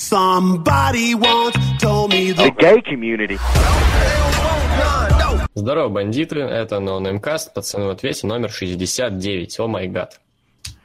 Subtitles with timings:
[0.00, 3.38] Somebody once told me the gay community.
[5.54, 10.18] Здорово, бандиты, это NoNameCast, пацаны в ответе номер 69, о май гад.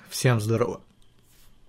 [0.09, 0.81] Всем здорово.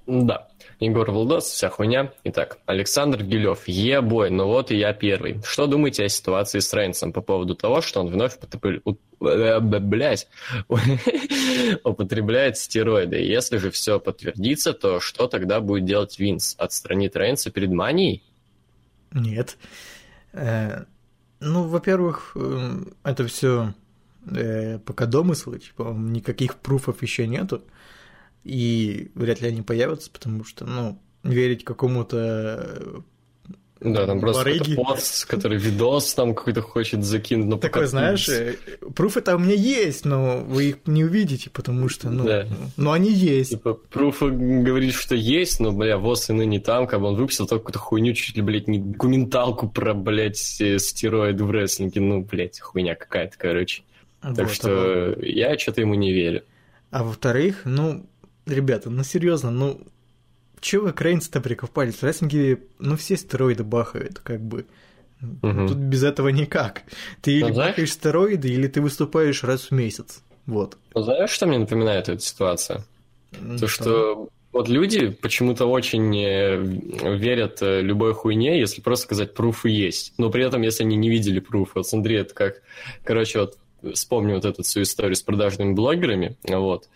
[0.08, 0.48] Да,
[0.78, 2.12] Егор Валдос, вся хуйня.
[2.24, 5.40] Итак, Александр Гилев, ебой, ну вот и я первый.
[5.42, 8.82] Что думаете о ситуации с Рейнсом по поводу того, что он вновь потреб...
[9.18, 10.28] Блять.
[11.84, 13.16] употребляет стероиды?
[13.16, 16.54] Если же все подтвердится, то что тогда будет делать Винс?
[16.58, 18.22] Отстранит Рейнса перед манией?
[19.12, 19.56] Нет.
[20.34, 20.84] Э,
[21.40, 23.72] ну, во-первых, э, это все
[24.26, 27.62] э, пока домыслы, типа, никаких пруфов еще нету
[28.46, 33.02] и вряд ли они появятся, потому что, ну, верить какому-то
[33.78, 37.46] да, там просто какой-то пост, который видос там какой-то хочет закинуть.
[37.46, 38.54] Но Такой, знаешь, э,
[38.94, 42.46] пруфы там у меня есть, но вы их не увидите, потому что, ну, да.
[42.78, 43.50] но они есть.
[43.50, 47.46] Типа, пруфы говорит, что есть, но, бля, ВОЗ и ныне там, как бы он выпустил
[47.46, 52.22] только какую-то хуйню, чуть ли, блядь, не документалку про, блядь, э, стероиды в рестлинге, ну,
[52.24, 53.82] блядь, хуйня какая-то, короче.
[54.22, 55.18] Вот, так что а...
[55.20, 56.44] я что-то ему не верю.
[56.90, 58.06] А во-вторых, ну,
[58.46, 59.80] ребята, ну серьезно, ну
[60.60, 61.96] чего вы крейнс-то прикопались?
[61.96, 64.66] В рестлинге, ну все стероиды бахают, как бы.
[65.20, 65.68] Угу.
[65.68, 66.82] Тут без этого никак.
[67.22, 67.72] Ты или ну, знаешь...
[67.72, 70.22] бахаешь стероиды, или ты выступаешь раз в месяц.
[70.46, 70.76] Вот.
[70.94, 72.84] Ну, знаешь, что мне напоминает эта ситуация?
[73.40, 76.56] Ну, То, что вот люди почему-то очень э,
[77.16, 80.14] верят э, любой хуйне, если просто сказать пруфы есть.
[80.18, 81.72] Но при этом, если они не видели пруфы.
[81.76, 82.62] Вот смотри, это как...
[83.04, 83.58] Короче, вот
[83.94, 86.36] вспомню вот эту всю историю с продажными блогерами.
[86.44, 86.88] Вот.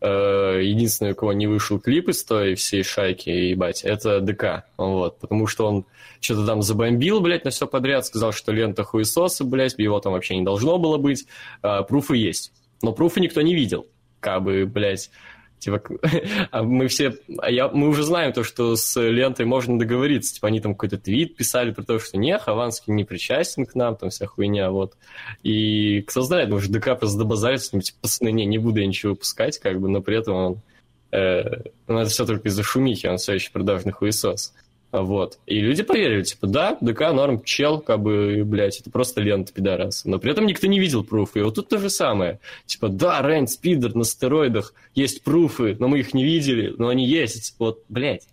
[0.00, 5.18] Э, единственный, у кого не вышел клип из той всей шайки, ебать, это ДК, вот,
[5.18, 5.86] потому что он
[6.20, 10.36] что-то там забомбил, блядь, на все подряд, сказал, что лента хуесоса, блядь, его там вообще
[10.36, 11.26] не должно было быть,
[11.62, 13.86] а, пруфы есть, но пруфы никто не видел,
[14.20, 15.10] как бы, блядь,
[15.58, 15.82] Типа,
[16.50, 20.34] а мы все, а я, мы уже знаем то, что с лентой можно договориться.
[20.34, 23.96] Типа, они там какой-то твит писали про то, что не, Хованский не причастен к нам,
[23.96, 24.96] там вся хуйня, вот.
[25.42, 29.58] И кто знает, может, ДК просто добазарится, типа, пацаны, не, не буду я ничего выпускать,
[29.58, 30.62] как бы, но при этом он,
[31.10, 31.42] э,
[31.86, 34.54] ну, это все только из-за шумихи, он все еще продажный хуесос.
[34.90, 35.38] Вот.
[35.46, 40.04] И люди поверили, типа, да, ДК норм, чел, как бы, блядь, это просто лента пидорас.
[40.06, 41.40] Но при этом никто не видел пруфы.
[41.40, 42.40] И вот тут то же самое.
[42.64, 47.06] Типа, да, Рейн Спидер на стероидах, есть пруфы, но мы их не видели, но они
[47.06, 47.54] есть.
[47.58, 48.26] Вот, блядь.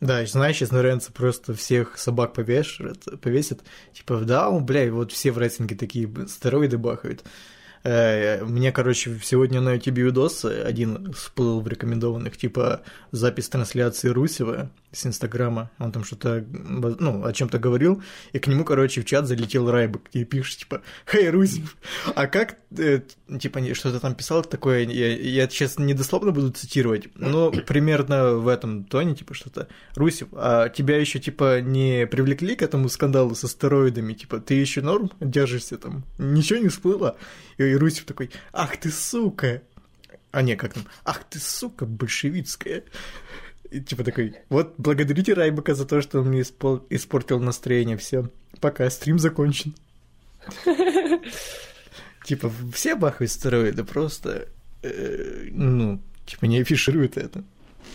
[0.00, 3.60] Да, и знаешь, если Ренца просто всех собак повешает, повесит,
[3.92, 7.22] типа, да, он, блядь, вот все в рейтинге такие стероиды бахают.
[7.84, 14.70] Э, мне, короче, сегодня на YouTube видос один всплыл в рекомендованных, типа запись трансляции Русева
[14.92, 15.70] с Инстаграма.
[15.78, 20.02] Он там что-то, ну, о чем-то говорил, и к нему, короче, в чат залетел Райбок,
[20.12, 21.76] и пишет, типа, «Хей, Русев,
[22.14, 23.00] а как, э,
[23.40, 28.84] типа, что-то там писал такое, я, я сейчас недословно буду цитировать, но примерно в этом
[28.84, 34.12] тоне, типа, что-то, Русев, а тебя еще, типа, не привлекли к этому скандалу со стероидами,
[34.12, 37.16] типа, ты еще норм держишься там, ничего не всплыло?»
[37.58, 39.62] И и Русев такой, ах ты сука.
[40.30, 42.84] А не, как там, ах ты сука большевицкая.
[43.70, 46.86] И, типа такой, вот благодарите Райбака за то, что он мне испол...
[46.90, 47.96] испортил настроение.
[47.96, 48.30] Все,
[48.60, 49.74] пока, стрим закончен.
[52.24, 54.48] Типа, все бахают стероиды, просто,
[54.82, 57.42] э, ну, типа, не афишируют это.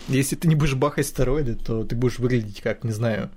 [0.06, 3.30] Если ты не будешь бахать стероиды, то ты будешь выглядеть как, не знаю,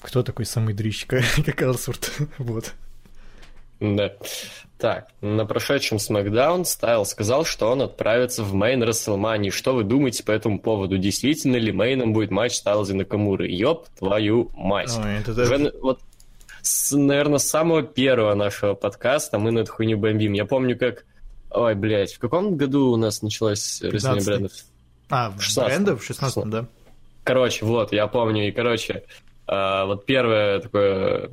[0.00, 2.72] кто такой самый дрищ, как Элсворт, вот.
[3.80, 4.12] Да.
[4.78, 9.50] Так, на прошедшем SmackDown Стайл сказал, что он отправится в мейн Расселмании.
[9.50, 10.98] Что вы думаете по этому поводу?
[10.98, 13.48] Действительно ли мейном будет матч Стайлза и Накамуры?
[13.48, 14.96] Ёб твою мать.
[14.96, 16.00] Ой, это Уже, вот,
[16.62, 20.32] с, наверное, с самого первого нашего подкаста мы на эту хуйню бомбим.
[20.32, 21.04] Я помню, как...
[21.50, 24.52] Ой, блядь, в каком году у нас началось разделение брендов?
[25.08, 26.02] А, в 16 брендов?
[26.02, 26.66] В 16 да.
[27.24, 31.28] Короче, вот, я помню, и, короче, а, вот первое такое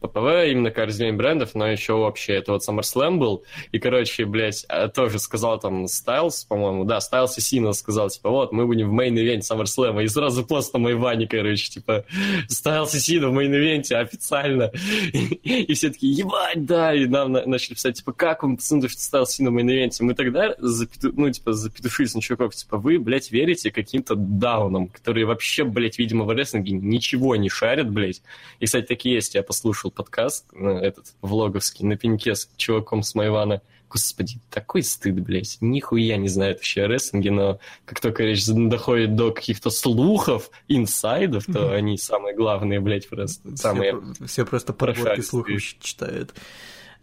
[0.00, 4.88] ППВ, именно разделение брендов, но еще вообще это вот SummerSlam был, и, короче, блядь, а,
[4.88, 9.00] тоже сказал там Стайлз, по-моему, да, Стайлз и Сина сказал, типа, вот, мы будем в
[9.00, 12.04] main event е SummerSlam, и сразу просто Майван, короче, типа,
[12.48, 14.72] Стайлз и Сина в main event е официально,
[15.12, 19.00] и, и все такие, ебать, да, и нам начали писать, типа, как вам, пацаны, что
[19.00, 22.98] Стайлз Сина в main event е, мы тогда, ну, типа, запетушились на чуваков, типа, вы,
[22.98, 28.22] блядь, верите каким-то даунам, которые вообще, блядь, видимо, в рестлинге ничего не шарят, блядь.
[28.60, 29.34] И, кстати, такие есть.
[29.34, 33.62] Я послушал подкаст, ну, этот, влоговский, на пеньке с чуваком с Майвана.
[33.88, 35.58] Господи, такой стыд, блядь.
[35.60, 41.46] Нихуя не знает вообще о рестлинге, но как только речь доходит до каких-то слухов, инсайдов,
[41.46, 41.74] то mm-hmm.
[41.74, 43.48] они самые главные, блядь, просто.
[43.48, 46.34] Все, самые все просто подборки слухов читают.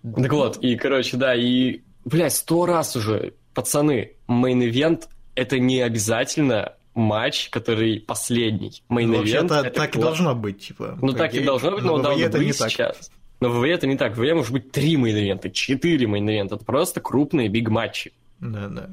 [0.03, 5.79] Так вот, и, короче, да, и, блядь, сто раз уже, пацаны, main event — это не
[5.79, 8.83] обязательно матч, который последний.
[8.89, 10.97] Main Ну, вообще-то это так и должно быть, типа.
[11.01, 12.69] Ну, так и должно быть, но, он должен WWE это не так.
[12.71, 13.11] сейчас.
[13.39, 14.13] Но в WWE это не так.
[14.13, 16.55] В WWE может быть три мейн-ивента, четыре мейн-ивента.
[16.55, 18.13] Это просто крупные big матчи.
[18.39, 18.89] Да, да.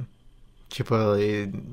[0.69, 1.19] Типа,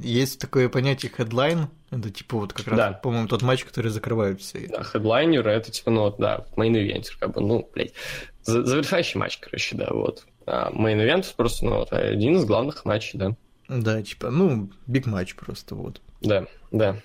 [0.01, 2.91] есть такое понятие headline, это типа вот как раз, Да.
[2.93, 4.67] по-моему, тот матч, который закрывают все.
[4.67, 7.93] Да, хедлайнер это типа, ну, вот, да, main eventer, как бы, ну, блядь.
[8.41, 10.25] За- завершающий матч, короче, да, вот.
[10.47, 13.35] А main event просто, ну, вот, один из главных матчей, да.
[13.69, 16.01] Да, типа, ну, big match просто, вот.
[16.21, 16.97] Да, да.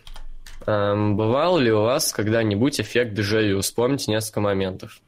[0.67, 3.61] Эм, бывал ли у вас когда-нибудь эффект дежавю?
[3.61, 5.01] Вспомните несколько моментов.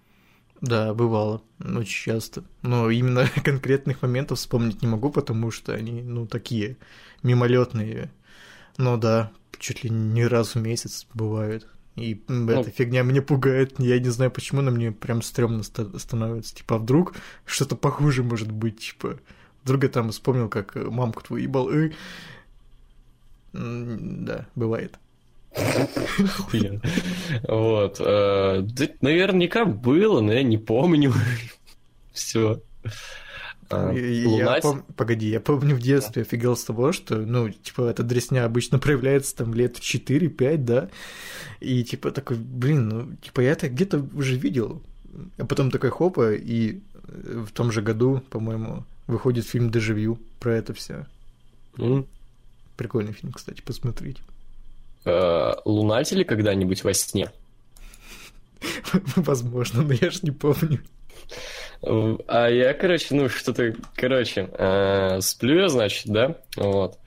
[0.61, 2.45] Да, бывало, очень часто.
[2.63, 6.77] Но именно конкретных моментов вспомнить не могу, потому что они, ну, такие
[7.23, 8.11] мимолетные.
[8.77, 11.67] Но да, чуть ли не раз в месяц бывают.
[11.97, 13.75] И м, эта фигня меня пугает.
[13.79, 16.55] Я не знаю почему, но мне прям стрёмно ста- становится.
[16.57, 17.15] Типа, а вдруг
[17.47, 19.21] что-то похуже может быть, типа.
[19.63, 21.71] Вдруг я там вспомнил, как мамку твою ебал.
[21.71, 21.93] э.
[23.55, 24.95] Да, бывает.
[27.47, 28.01] Вот.
[28.01, 28.67] э,
[29.01, 31.13] наверняка было, но я не помню.
[32.13, 32.61] Все.
[33.93, 33.93] Я,
[34.39, 38.45] я пом- Погоди, я помню в детстве офигел с того, что, ну, типа, эта дресня
[38.45, 40.89] обычно проявляется там лет в 4-5, да,
[41.61, 44.83] и типа такой, блин, ну, типа, я это где-то уже видел,
[45.39, 50.57] а потом такой хопа, и э, в том же году, по-моему, выходит фильм «Дежавю» про
[50.57, 51.07] это все.
[52.77, 54.19] Прикольный фильм, кстати, посмотреть.
[55.05, 57.31] Лунатили когда-нибудь во сне?
[59.17, 60.81] Возможно, но я ж не помню.
[61.83, 66.99] А я, короче, ну, что-то, короче, э, сплю я, значит, да, вот,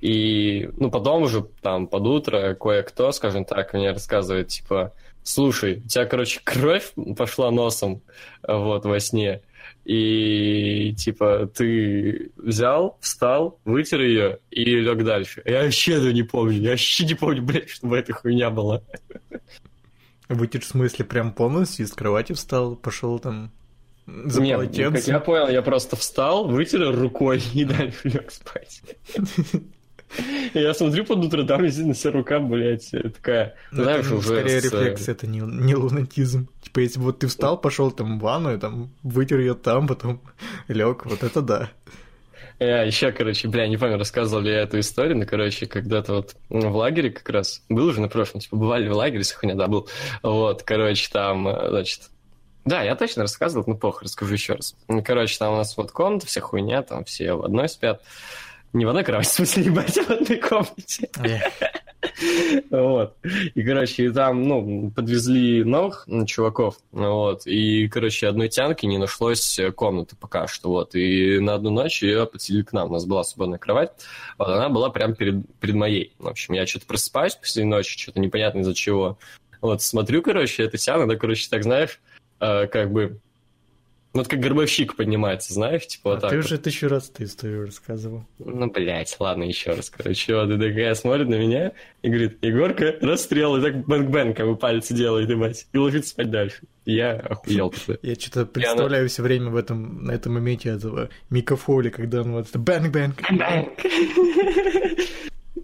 [0.00, 4.92] и, ну, потом уже, там, под утро кое-кто, скажем так, мне рассказывает, типа,
[5.22, 8.02] слушай, у тебя, короче, кровь пошла носом,
[8.42, 9.42] вот, во сне,
[9.84, 15.42] и, типа, ты взял, встал, вытер ее и лег дальше.
[15.44, 18.82] Я вообще этого не помню, я вообще не помню, блядь, чтобы эта хуйня была.
[20.28, 23.52] Вытер в смысле прям полностью из кровати встал, пошел там
[24.06, 25.14] за Нет, как полотенцем.
[25.14, 28.82] я понял, я просто встал, вытер рукой и дальше лег спать.
[30.54, 34.28] И Я смотрю под утро, там вся рука, блядь, такая, Ну, знаешь, это, уже...
[34.28, 36.48] скорее с- рефлекс, это не, не лунатизм.
[36.62, 40.20] Типа, если бы вот ты встал, пошел там в ванную, там, вытер ее там, потом
[40.68, 41.70] лег, вот это да.
[42.60, 46.36] Я еще, короче, бля, не помню, рассказывал ли я эту историю, но, короче, когда-то вот
[46.50, 49.56] ну, в лагере как раз, был уже на прошлом, типа, бывали в лагере, вся хуйня,
[49.56, 49.88] да, был.
[50.22, 52.10] Вот, короче, там, э, значит,
[52.64, 54.76] да, я точно рассказывал, ну, похуй, расскажу еще раз.
[55.04, 58.02] Короче, там у нас вот комната, вся хуйня, там все в одной спят.
[58.74, 61.08] Не в одной кровати, в смысле, ебать, а в одной комнате.
[62.70, 63.16] Вот.
[63.54, 69.72] И, короче, там, ну, подвезли новых чуваков, вот, и, короче, одной тянки не нашлось э,
[69.72, 73.24] комнаты пока что, вот, и на одну ночь ее подселили к нам, у нас была
[73.24, 73.92] свободная кровать,
[74.36, 78.20] вот, она была прямо перед, перед моей, в общем, я что-то просыпаюсь после ночи, что-то
[78.20, 79.18] непонятно из-за чего,
[79.62, 82.00] вот, смотрю, короче, эта тяна, она, короче, так, знаешь,
[82.40, 83.18] э, как бы,
[84.14, 86.44] ну, вот как гробовщик поднимается, знаешь, типа вот А так ты вот.
[86.46, 88.24] уже тысячу раз эту историю рассказывал.
[88.38, 90.36] Ну, блядь, ладно, еще раз, короче.
[90.36, 91.72] Вот, и такая смотрит на меня
[92.02, 96.30] и говорит, Егорка, расстрел, и так bang-bang, как бы пальцы делает, ебать, и ложится спать
[96.30, 96.60] дальше.
[96.84, 97.98] И Я охуел тогда.
[98.08, 102.32] Я что-то представляю все время в этом, на этом моменте этого Мика Фоли, когда он
[102.32, 103.16] вот это бэнг-бэнг.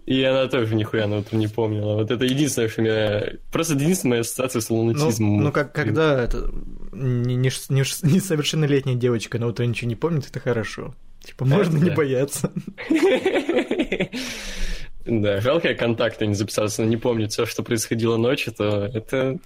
[0.05, 1.93] И она тоже нихуя на утро не помнила.
[1.95, 3.23] Вот это единственное, что меня...
[3.51, 5.41] Просто единственная моя ассоциация с Ну, лунатизмом.
[5.43, 6.51] ну как, когда это
[6.93, 10.93] несовершеннолетняя девочка на утро ничего не помнит, это хорошо.
[11.23, 12.51] Типа, можно не бояться.
[15.03, 16.65] Да, жалко, я контакты не записал.
[16.65, 19.39] Если она не помнит все, что происходило ночью, то это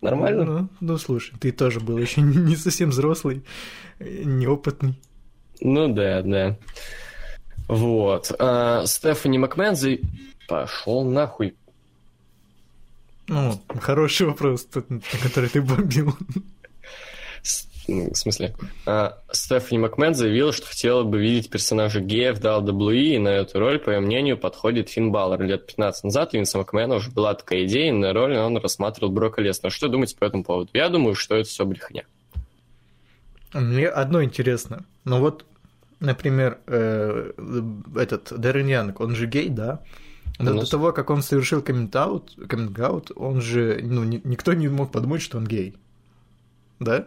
[0.00, 0.44] нормально.
[0.44, 3.44] Ну, ну, слушай, ты тоже был еще не совсем взрослый,
[4.00, 4.98] неопытный.
[5.60, 6.58] Ну да, да.
[7.68, 8.32] Вот.
[8.38, 10.00] А, Стефани Макмензи
[10.48, 11.54] пошел нахуй.
[13.28, 14.66] Ну, хороший вопрос,
[15.22, 16.16] который ты бомбил.
[17.88, 18.54] Ну, В смысле?
[18.84, 23.58] А, Стефани Макмен заявила, что хотела бы видеть персонажа гея в WWE, и на эту
[23.58, 25.40] роль, по ее мнению, подходит Финн Баллар.
[25.42, 29.10] Лет 15 назад у Винса Макмена уже была такая идея, и на роль он рассматривал
[29.10, 29.70] Брока Леснера.
[29.70, 30.68] Что думаете по этому поводу?
[30.74, 32.04] Я думаю, что это все брехня.
[33.54, 34.84] Мне одно интересно.
[35.04, 35.46] Ну вот,
[36.00, 37.32] например, э,
[37.96, 39.80] этот Дэрен Янг, он же гей, да?
[40.38, 44.92] Но Ну, до того, как он совершил коммент-аут, он же, ну, ни- никто не мог
[44.92, 45.74] подумать, что он гей.
[46.80, 47.06] Да?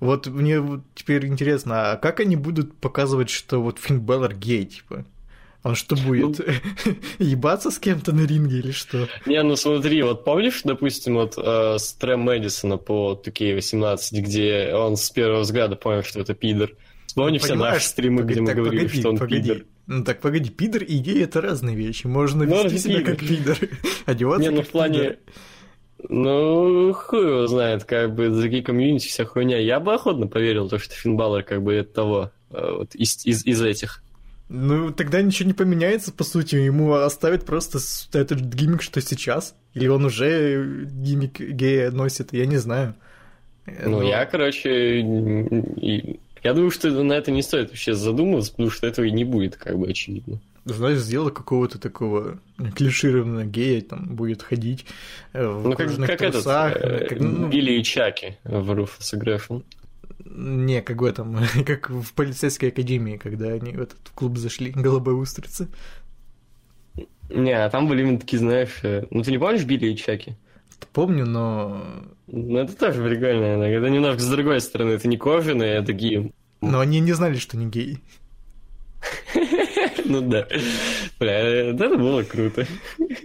[0.00, 4.64] Вот мне вот теперь интересно, а как они будут показывать, что вот Финн Беллар гей,
[4.64, 5.04] типа?
[5.62, 6.38] Он что будет?
[6.38, 6.94] Ну.
[7.18, 9.08] Ебаться с кем-то на ринге или что?
[9.26, 14.72] Не, ну смотри, вот помнишь, допустим, вот э, с Трэм Мэдисона по Такие 18, где
[14.74, 16.70] он с первого взгляда понял, что это пидор.
[17.06, 17.74] Вспомни все Понимаешь?
[17.74, 19.42] наши стримы, где мы Так, говорили, погоди, что он погоди.
[19.42, 19.64] пидор.
[19.86, 22.06] Ну так, погоди, пидор и гей это разные вещи.
[22.06, 23.16] Можно Ну, вести себя пидор.
[23.16, 23.58] как пидор.
[24.06, 24.98] Одеваться Не, ну в плане...
[24.98, 25.16] пидор.
[26.08, 29.58] Ну, хуй его знает, как бы за такие комьюнити вся хуйня.
[29.58, 33.24] Я бы охотно поверил, то, что Финн Балор как бы это того, э, вот из,
[33.26, 34.02] из, из этих.
[34.48, 36.56] Ну, тогда ничего не поменяется, по сути.
[36.56, 37.78] Ему оставят просто
[38.12, 39.54] этот гиммик, что сейчас.
[39.74, 42.94] Или он уже гиммик гея носит, я не знаю.
[43.66, 45.00] Ну, я, короче,
[46.42, 49.56] я думаю, что на это не стоит вообще задумываться, потому что этого и не будет,
[49.56, 50.40] как бы, очевидно.
[50.64, 52.38] Знаешь, сделал какого-то такого
[52.76, 54.84] клишированного гея, там, будет ходить
[55.32, 56.76] э, в Ну, как, как этот, трусах.
[56.76, 59.64] э, как, ну, Билли и Чаки в Rufus и Греффин.
[60.24, 65.14] Не, как в этом, как в полицейской академии, когда они в этот клуб зашли, голубая
[65.16, 65.68] устрица.
[67.30, 70.36] Не, а там были именно такие, знаешь, э, ну ты не помнишь Билли и Чаки?
[70.92, 71.84] Помню, но...
[72.26, 73.62] Ну, это тоже прикольно.
[73.62, 74.92] Это немножко с другой стороны.
[74.92, 76.32] Это не кожаные, а такие...
[76.60, 78.00] Но они не знали, что не геи.
[80.10, 80.46] Ну да.
[81.20, 81.38] Бля,
[81.70, 82.66] это было круто.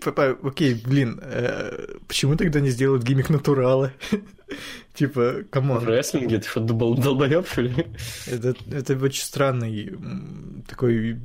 [0.04, 3.92] Папа, окей, блин, э, почему тогда не сделают gimmick натурала?
[4.94, 5.84] Типа, В come on.
[5.86, 7.74] рестлинге ты что, дол- долбоёб, что ли?
[8.27, 9.94] Это, это очень странный
[10.68, 11.18] такой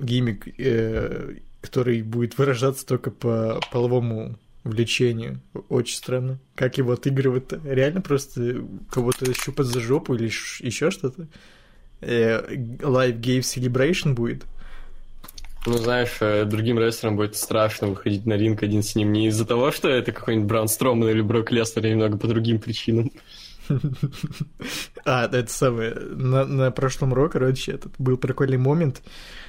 [0.00, 5.40] gimmick, э, который будет выражаться только по половому влечению.
[5.68, 6.38] Очень странно.
[6.54, 7.60] Как его отыгрывать-то?
[7.64, 11.28] Реально просто кого-то щупать за жопу или еще что-то?
[12.00, 14.44] Э, Live Gay Celebration будет?
[15.66, 19.44] Ну, знаешь, э, другим рестлерам будет страшно выходить на ринг один с ним не из-за
[19.44, 23.10] того, что это какой-нибудь Бран Строман или Брок Лестер, а немного по другим причинам.
[25.04, 29.02] А, это самое, на, на прошлом Ро, короче, этот был прикольный момент,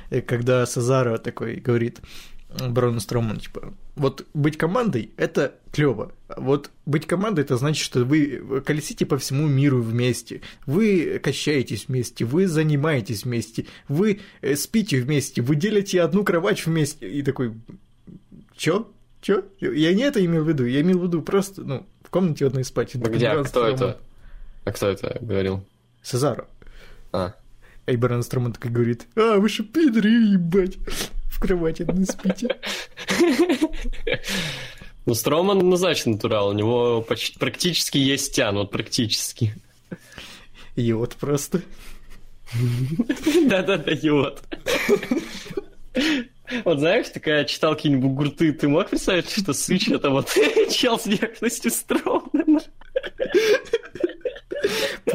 [0.09, 1.99] э, когда Сазаро такой говорит
[2.49, 6.13] Брону Строману, типа, вот быть командой— это клево.
[6.37, 12.23] Вот быть командой— это значит, что вы колесите по всему миру вместе, вы качаетесь вместе,
[12.23, 17.09] вы занимаетесь вместе, вы э, спите вместе, вы делите одну кровать вместе.
[17.09, 17.53] И такой,
[18.55, 18.89] чё?
[19.19, 19.43] Чё?
[19.59, 22.63] Я не это имел в виду, я имел в виду просто, ну, в комнате одной
[22.63, 22.95] спать.
[22.95, 23.27] А Где?
[23.27, 23.99] А кто это?
[24.63, 25.65] А кто это говорил?
[26.01, 26.47] Сазаро.
[27.11, 27.33] А.
[27.87, 30.77] И Барон Строман такой говорит, а, вы же пидоры, ебать,
[31.37, 32.57] в кровати одной спите.
[35.05, 39.55] Ну, Строман однозначно натурал, у него почти, практически есть тян, вот практически.
[40.75, 41.61] Вот просто.
[43.45, 44.41] Да-да-да, и вот.
[46.65, 50.29] Знаешь, такая читал какие-нибудь бугурты, ты мог представить, что Сыч это вот
[50.71, 52.59] чел с внешностью Стромана?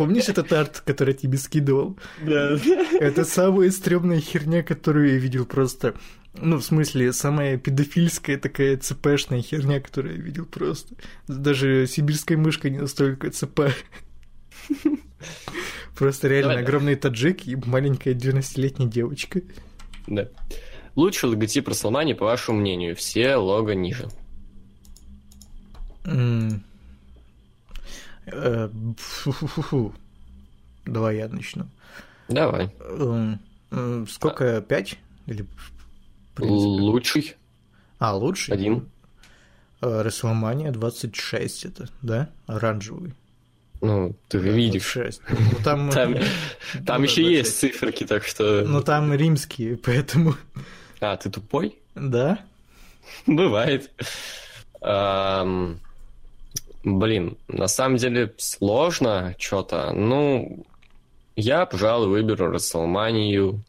[0.02, 1.96] Помнишь этот арт, который я тебе скидывал?
[2.26, 2.58] Да.
[2.98, 5.94] Это самая стрёмная херня, которую я видел просто.
[6.34, 10.96] Ну, в смысле, самая педофильская такая ЦПшная херня, которую я видел просто.
[11.28, 13.60] Даже сибирская мышка не настолько ЦП.
[15.96, 19.40] Просто реально огромный таджик и маленькая 12-летняя девочка.
[20.08, 20.28] Да.
[20.96, 24.08] Лучший логотип Расселмани, по вашему мнению, все лого ниже.
[28.26, 29.92] Э, фу-фу-фу-фу.
[30.86, 31.66] Давай я начну.
[32.28, 32.70] Давай.
[32.80, 33.38] М,
[33.70, 34.60] м, Сколько?
[34.62, 34.98] Пять?
[35.26, 35.46] Или?
[36.38, 37.36] Лучший.
[37.98, 38.54] А, лучший?
[38.54, 38.88] Один.
[39.80, 42.28] Расселмания 26 это, да?
[42.46, 43.14] Оранжевый.
[43.80, 44.94] Ну, ты же видишь.
[44.94, 45.22] 26.
[45.28, 46.14] Ну, там, Там,
[46.86, 47.28] там да, еще 26.
[47.28, 48.64] есть циферки, так что...
[48.64, 50.36] Ну, там римские, поэтому...
[51.00, 51.76] А, ты тупой?
[51.96, 52.38] Да?
[53.26, 53.90] Бывает.
[56.84, 59.92] Блин, на самом деле сложно что-то.
[59.92, 60.64] Ну,
[61.36, 63.62] я, пожалуй, выберу Расселманию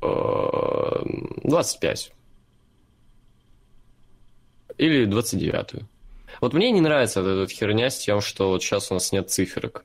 [0.00, 2.12] 25.
[4.78, 5.82] Или 29.
[6.40, 9.30] Вот мне не нравится вот эта херня с тем, что вот сейчас у нас нет
[9.30, 9.84] циферок.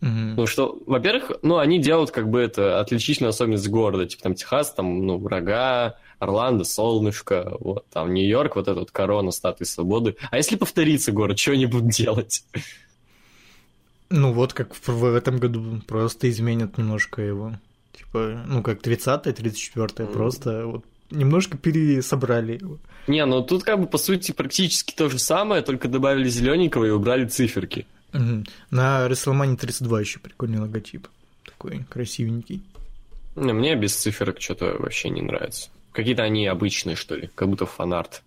[0.00, 0.34] Мгм.
[0.36, 4.72] Ну что, во-первых, ну они делают как бы это отличительную особенность города, типа там Техас,
[4.72, 10.16] там, ну, рога, Орландо, солнышко, вот, там Нью-Йорк, вот эта вот корона статуи свободы.
[10.30, 12.44] А если повторится город, что они будут делать?
[14.08, 17.54] Ну, вот как в, в этом году просто изменят немножко его.
[17.92, 20.12] Типа, ну, как 30-е, 34-е, Мгм.
[20.14, 22.78] просто вот немножко пересобрали его.
[23.06, 26.90] Не, ну тут как бы по сути практически то же самое, только добавили зелененького и
[26.90, 27.86] убрали циферки.
[28.12, 28.46] Мгм.
[28.70, 31.08] На WrestleMania 32 еще прикольный логотип.
[31.44, 32.62] Такой красивенький.
[33.36, 35.68] Не, мне без циферок что-то вообще не нравится.
[35.96, 38.22] Какие-то они обычные, что ли, как будто фанарт.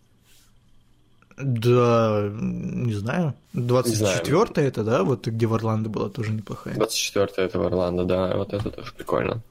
[1.38, 3.36] Да, не знаю.
[3.54, 5.04] 24 это, да?
[5.04, 6.74] Вот где в Орландо была тоже неплохая.
[6.74, 9.44] 24 это в Орландо, да, вот это тоже прикольно.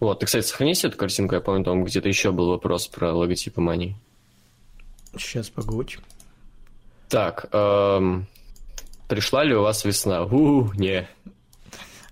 [0.00, 3.60] Вот, ты, кстати, сохрани эту картинку, я помню, там где-то еще был вопрос про логотипы
[3.60, 3.94] Мани.
[5.16, 5.98] Сейчас, погодь.
[7.08, 8.26] Так, эм,
[9.06, 10.24] пришла ли у вас весна?
[10.24, 11.08] У, не.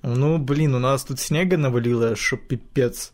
[0.02, 3.12] Ну, блин, у нас тут снега навалило, что пипец.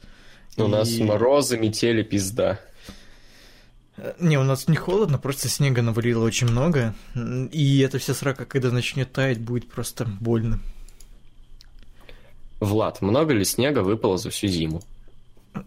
[0.57, 0.69] У и...
[0.69, 2.61] нас морозы, метели, пизда.
[4.19, 6.95] Не, у нас не холодно, просто снега навалило очень много.
[7.15, 10.61] И эта вся срака, когда начнет таять, будет просто больно.
[12.61, 14.83] Влад, много ли снега выпало за всю зиму?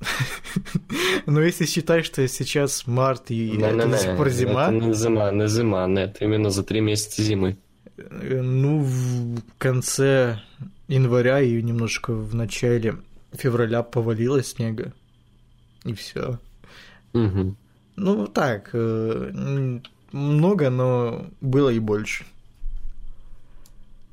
[1.26, 4.68] Ну, если считать, что сейчас март и это до сих пор зима...
[4.68, 7.58] Это не зима, не зима, нет, именно за три месяца зимы.
[7.98, 10.40] Ну, в конце
[10.88, 12.96] января и немножко в начале
[13.38, 14.94] февраля повалило снега.
[15.84, 16.40] И все.
[17.14, 17.56] Угу.
[17.96, 19.80] Ну, так, э,
[20.12, 22.26] много, но было и больше.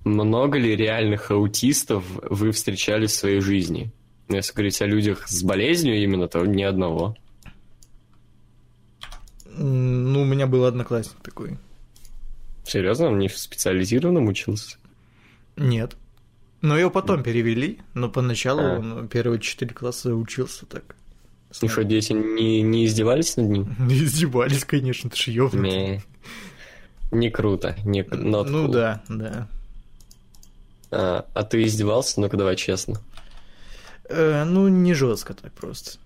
[0.04, 3.90] Много ли реальных аутистов вы встречали в своей жизни?
[4.28, 7.16] Если говорить о людях с болезнью именно, то ни одного.
[9.46, 11.58] Ну, у меня был одноклассник такой.
[12.64, 13.08] Серьезно?
[13.08, 14.78] Он не в специализированном учился?
[15.56, 15.96] Нет.
[16.64, 18.78] Но его потом перевели, но поначалу а.
[18.78, 20.96] он первые четыре класса учился так.
[21.60, 23.76] И что, дети не, не издевались над ним?
[23.86, 25.70] Не издевались, конечно, ты ж ёбнутый.
[25.70, 26.02] Не,
[27.10, 27.76] не круто.
[27.84, 28.72] Не, not ну cool.
[28.72, 29.48] да, да.
[30.90, 32.18] А, а ты издевался?
[32.18, 32.98] Ну-ка давай честно.
[34.08, 35.98] Э, ну, не жестко так просто.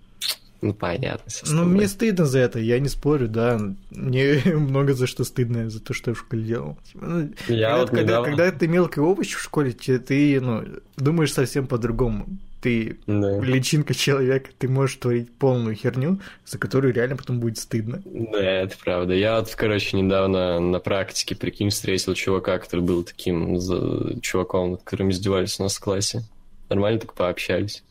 [0.60, 1.30] Ну, понятно.
[1.46, 3.60] Ну, мне стыдно за это, я не спорю, да.
[3.90, 6.78] Мне много за что стыдно, за то, что я в школе делал.
[6.84, 8.26] Типа, ну, я когда, вот когда, недавно...
[8.26, 10.64] когда ты мелкий овощ в школе, ты ну,
[10.96, 12.26] думаешь совсем по-другому.
[12.60, 13.38] Ты да.
[13.38, 18.02] личинка человека, ты можешь творить полную херню, за которую реально потом будет стыдно.
[18.04, 19.14] Да, это правда.
[19.14, 24.20] Я вот, короче, недавно на практике, прикинь, встретил чувака, который был таким за...
[24.22, 26.24] чуваком, над которым издевались у нас в классе.
[26.68, 27.84] Нормально так пообщались.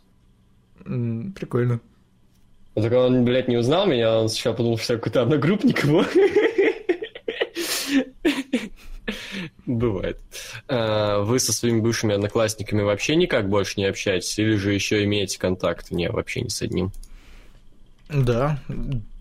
[0.84, 1.80] Прикольно.
[2.78, 6.06] Вот только он, блядь, не узнал меня, он сначала подумал, что я какой-то одногруппник его.
[9.66, 10.20] Бывает.
[10.68, 14.38] А, вы со своими бывшими одноклассниками вообще никак больше не общаетесь?
[14.38, 15.90] Или же еще имеете контакт?
[15.90, 16.92] Не, вообще не с одним.
[18.10, 18.62] Да,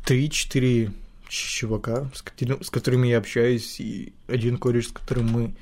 [0.04, 0.92] три-четыре
[1.30, 5.54] чувака, с которыми я общаюсь, и один кореш, с которым мы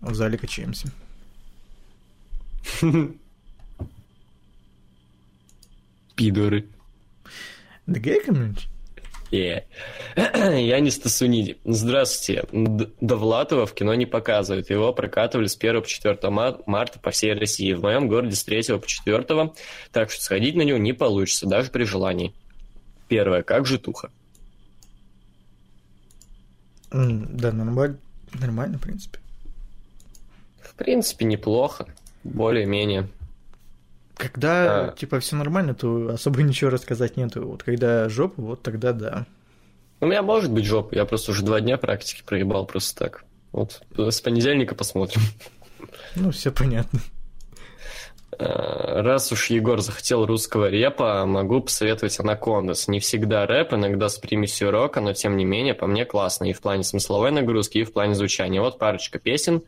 [0.00, 0.92] в зале качаемся.
[6.14, 6.68] Пидоры.
[7.90, 8.68] The gay community?
[9.32, 9.64] Yeah.
[10.16, 11.58] Я не Стасуниди.
[11.64, 12.44] Здравствуйте.
[13.00, 14.70] Довлатова в кино не показывают.
[14.70, 16.18] Его прокатывали с 1 по 4
[16.66, 17.72] марта по всей России.
[17.72, 19.52] В моем городе с 3 по 4,
[19.90, 22.32] так что сходить на него не получится, даже при желании.
[23.08, 23.42] Первое.
[23.42, 24.10] Как житуха?
[26.92, 27.98] Да, нормально,
[28.34, 29.18] нормально, в принципе.
[30.60, 31.86] В принципе, неплохо.
[32.22, 33.08] Более-менее.
[34.20, 34.92] Когда, а...
[34.92, 37.46] типа, все нормально, то особо ничего рассказать нету.
[37.46, 39.26] Вот когда жопа, вот тогда да.
[40.00, 43.24] У меня может быть жопа, я просто уже два дня практики проебал просто так.
[43.52, 45.22] Вот с понедельника посмотрим.
[46.16, 47.00] Ну, все понятно.
[48.38, 52.88] А, раз уж Егор захотел русского репа, могу посоветовать Анакондас.
[52.88, 56.44] Не всегда рэп, иногда с примесью рока, но тем не менее, по мне классно.
[56.44, 58.60] И в плане смысловой нагрузки, и в плане звучания.
[58.60, 59.62] Вот парочка песен.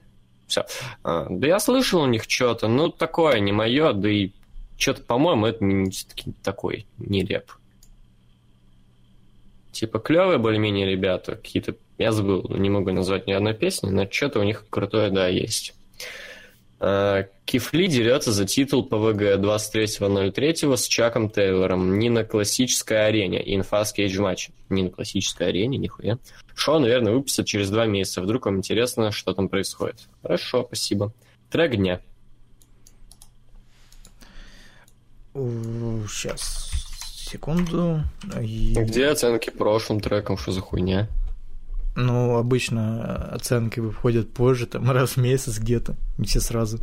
[0.46, 0.66] Все.
[1.02, 4.32] А, да я слышал у них что-то, ну такое не мое, да и
[4.82, 7.52] что-то, по-моему, это все-таки такой не реп.
[9.70, 14.40] Типа клевые более-менее ребята, какие-то, я забыл, не могу назвать ни одной песни, но что-то
[14.40, 15.74] у них крутое, да, есть.
[16.84, 21.96] А, Кифли дерется за титул ПВГ 23.03 с Чаком Тейлором.
[22.00, 23.40] Не на классической арене.
[23.54, 24.50] Инфа с кейдж матч.
[24.68, 26.18] Не на классической арене, нихуя.
[26.56, 28.20] Шоу, наверное, выпустят через два месяца.
[28.20, 30.08] Вдруг вам интересно, что там происходит.
[30.22, 31.12] Хорошо, спасибо.
[31.50, 32.00] Трек дня.
[35.34, 36.70] Сейчас,
[37.16, 38.02] секунду.
[38.40, 38.74] И...
[38.76, 41.08] Где оценки прошлым трекам, что за хуйня?
[41.94, 46.78] Ну, обычно оценки выходят позже, там раз в месяц где-то, не все сразу.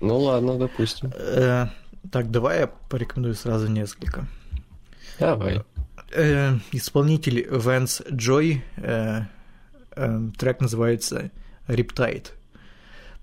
[0.00, 1.10] Ну ладно, допустим.
[1.14, 1.68] Э,
[2.10, 4.26] так, давай я порекомендую сразу несколько.
[5.18, 5.64] Давай.
[6.12, 9.22] Э, исполнитель Вэнс Джой, э,
[9.96, 11.30] э, трек называется
[11.66, 12.28] Riptide.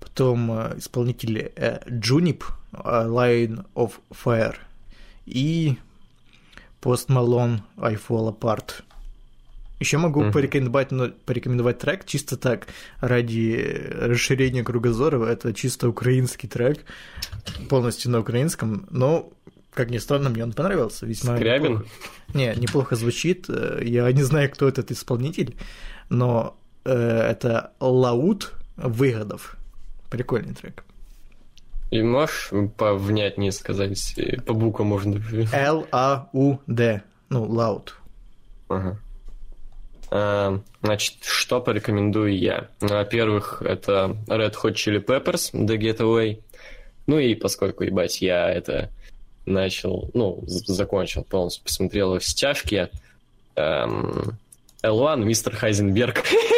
[0.00, 2.42] Потом э, исполнитель э, Junip,
[2.82, 4.56] Line of Fire
[5.26, 5.76] и
[6.80, 8.82] Post Malone I Fall Apart.
[9.80, 10.32] Еще могу mm-hmm.
[10.32, 12.68] порекомендовать, ну, порекомендовать трек чисто так,
[13.00, 15.24] ради расширения кругозора.
[15.26, 16.84] Это чисто украинский трек,
[17.68, 19.30] полностью на украинском, но,
[19.72, 21.06] как ни странно, мне он понравился.
[21.06, 21.72] Весьма Скрябин?
[21.72, 21.86] Неплохо.
[22.34, 23.48] Не, неплохо звучит.
[23.48, 25.56] Я не знаю, кто этот исполнитель,
[26.08, 29.56] но э, это Лаут Выгодов.
[30.08, 30.84] Прикольный трек.
[31.94, 35.22] И можешь повнятнее сказать, по буквам можно?
[35.52, 37.94] Л-А-У-Д, ну, лаут.
[38.68, 38.98] Ага.
[40.10, 42.66] А, значит, что порекомендую я?
[42.80, 46.42] Во-первых, это Red Hot Chili Peppers, The Getaway.
[47.06, 48.90] Ну и поскольку, ебать, я это
[49.46, 52.88] начал, ну, закончил полностью, посмотрел их стяжки.
[53.54, 54.36] Эм,
[54.82, 56.24] L1, мистер Хайзенберг.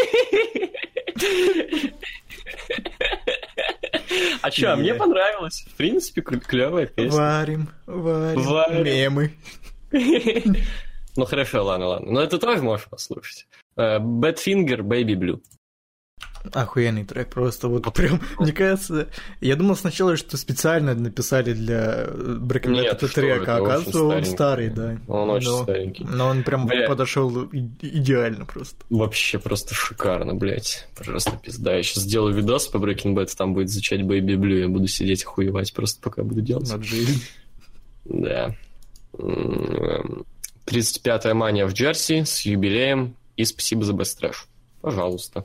[4.47, 5.67] А что, мне понравилось.
[5.69, 7.19] В принципе, клевая песня.
[7.19, 9.33] Варим, варим, мемы.
[11.19, 12.13] Ну хорошо, ладно, ладно.
[12.13, 13.47] Но это тоже можешь послушать.
[13.75, 15.41] Badfinger, Baby Blue.
[16.53, 19.09] Охуенный трек, просто вот прям, мне кажется,
[19.41, 24.71] я думал сначала, что специально написали для Breaking Bad этот трек, а оказывается он старый,
[24.71, 24.99] да.
[25.09, 26.05] Он очень но, старенький.
[26.05, 26.89] Но он прям Бля...
[26.89, 28.77] подошел идеально просто.
[28.91, 30.89] Вообще просто шикарно, блядь.
[30.97, 31.77] Просто пизда.
[31.77, 35.25] Я сейчас сделаю видос по Breaking Bad, там будет звучать Baby Blue, я буду сидеть
[35.25, 36.71] охуевать просто пока буду делать.
[38.05, 38.55] Да.
[40.67, 44.47] 35-я мания в Джерси с юбилеем и спасибо за бестрэш.
[44.81, 45.45] Пожалуйста.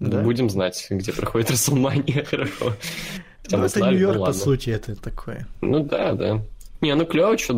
[0.00, 0.22] Да?
[0.22, 2.74] Будем знать, где проходит Расселмания, хорошо.
[3.50, 5.46] Ну, это Нью-Йорк, ну, по сути, это такое.
[5.60, 6.42] Ну да, да.
[6.80, 7.54] Не, ну клево, что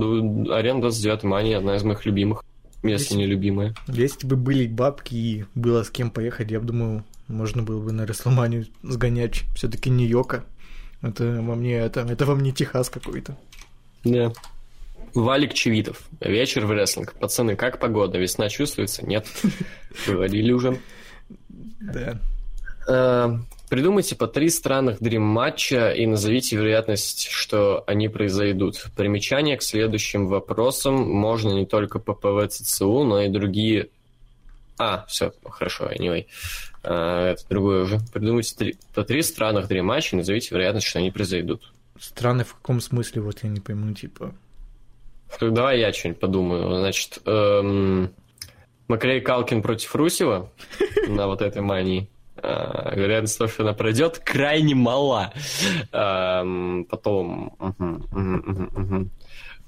[0.50, 2.44] Арена 29 Мания одна из моих любимых,
[2.83, 3.74] если, не любимая.
[3.88, 7.92] Если бы были бабки и было с кем поехать, я бы думаю, можно было бы
[7.92, 9.42] на Расселманию сгонять.
[9.55, 10.44] Все-таки Нью-Йорка.
[11.03, 13.37] Это во мне, это, это во мне Техас какой-то.
[14.05, 14.33] Да.
[15.14, 16.03] Валик Чевитов.
[16.20, 17.14] Вечер в рестлинг.
[17.14, 18.18] Пацаны, как погода?
[18.18, 19.05] Весна чувствуется?
[19.07, 19.26] Нет.
[20.07, 20.79] Говорили уже.
[21.81, 22.18] Да.
[22.90, 28.85] Э, придумайте по три странных дрим-матча и назовите вероятность, что они произойдут.
[28.96, 32.50] Примечание к следующим вопросам можно не только по ПВ
[32.81, 33.90] но и другие...
[34.76, 36.26] А, все, хорошо, anyway.
[36.83, 38.00] Uh, это другое уже.
[38.12, 41.72] Придумайте три, по три странных дрим-матча и назовите вероятность, что они произойдут.
[41.98, 44.35] Странный в каком смысле, вот я не пойму, типа...
[45.38, 46.81] Давай я что-нибудь подумаю.
[46.81, 48.12] Значит, эм,
[48.88, 50.50] Макрей Калкин против Русева
[51.09, 52.09] на вот этой мании.
[52.42, 55.33] А, вероятность того, что она пройдет, крайне мала.
[55.92, 57.57] Эм, потом...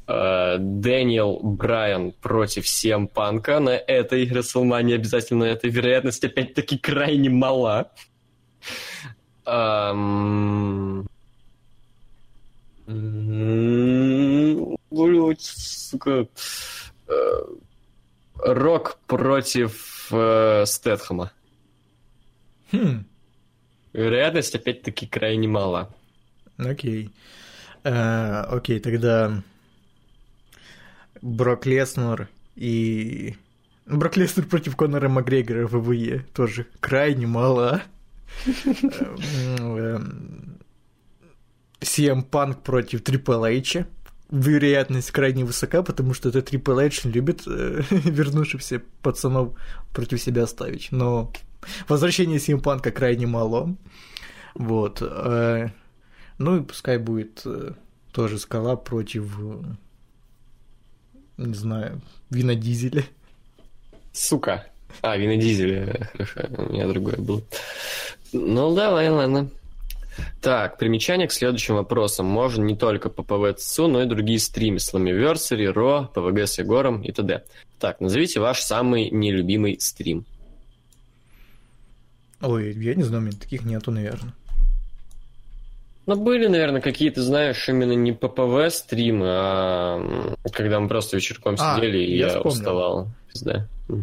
[0.09, 7.93] Э, Дэниел Брайан против Сем Панка на этой Расселмане обязательно эта вероятность опять-таки крайне мала.
[14.91, 16.27] Блять, сука.
[17.09, 17.45] Э,
[18.45, 21.31] Рок против э, Стэтхэма.
[22.73, 23.05] Хм.
[23.93, 25.95] Вероятность опять-таки крайне мала.
[26.57, 27.11] Окей.
[27.85, 29.43] Э, окей, тогда
[31.21, 33.37] Брок Леснер и...
[33.87, 37.83] Брок Леснер против Конора Макгрегора в ВВЕ тоже крайне мало.
[41.81, 43.87] CM Punk против Triple H
[44.33, 49.55] вероятность крайне высока, потому что это Triple H любит э, вернувшихся пацанов
[49.93, 50.89] против себя ставить.
[50.91, 51.31] Но
[51.89, 53.77] возвращение Симпанка крайне мало.
[54.55, 54.99] Вот.
[55.01, 55.69] Э,
[56.39, 57.73] ну и пускай будет э,
[58.13, 59.63] тоже скала против, э,
[61.39, 63.05] не знаю, Вина Дизеля.
[64.13, 64.67] Сука.
[65.01, 66.11] А, Вина Дизеля.
[66.13, 67.43] Хорошо, у меня другое было.
[68.33, 69.49] Ну, давай, ладно.
[70.41, 72.27] Так, примечание к следующим вопросам.
[72.27, 74.79] Можно не только по ПВЦУ, но и другие стримы.
[74.79, 77.45] Сламиверсари, Ро, ПВГ с Егором и т.д.
[77.79, 80.27] Так, назовите ваш самый нелюбимый стрим.
[82.43, 84.35] Ой, я не знаю, у меня таких нету, наверное.
[86.07, 91.77] Ну, были, наверное, какие-то, знаешь, именно не ППВ стримы, а когда мы просто вечерком а,
[91.77, 93.09] сидели, и я, я уставал.
[93.33, 93.69] Пизда.
[93.89, 94.03] Ну,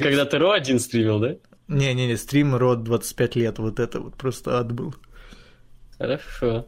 [0.00, 1.36] когда ты Ро один стримил, да?
[1.68, 4.94] Не-не-не, стрим Ро 25 лет, вот это вот просто ад был.
[5.98, 6.66] Хорошо.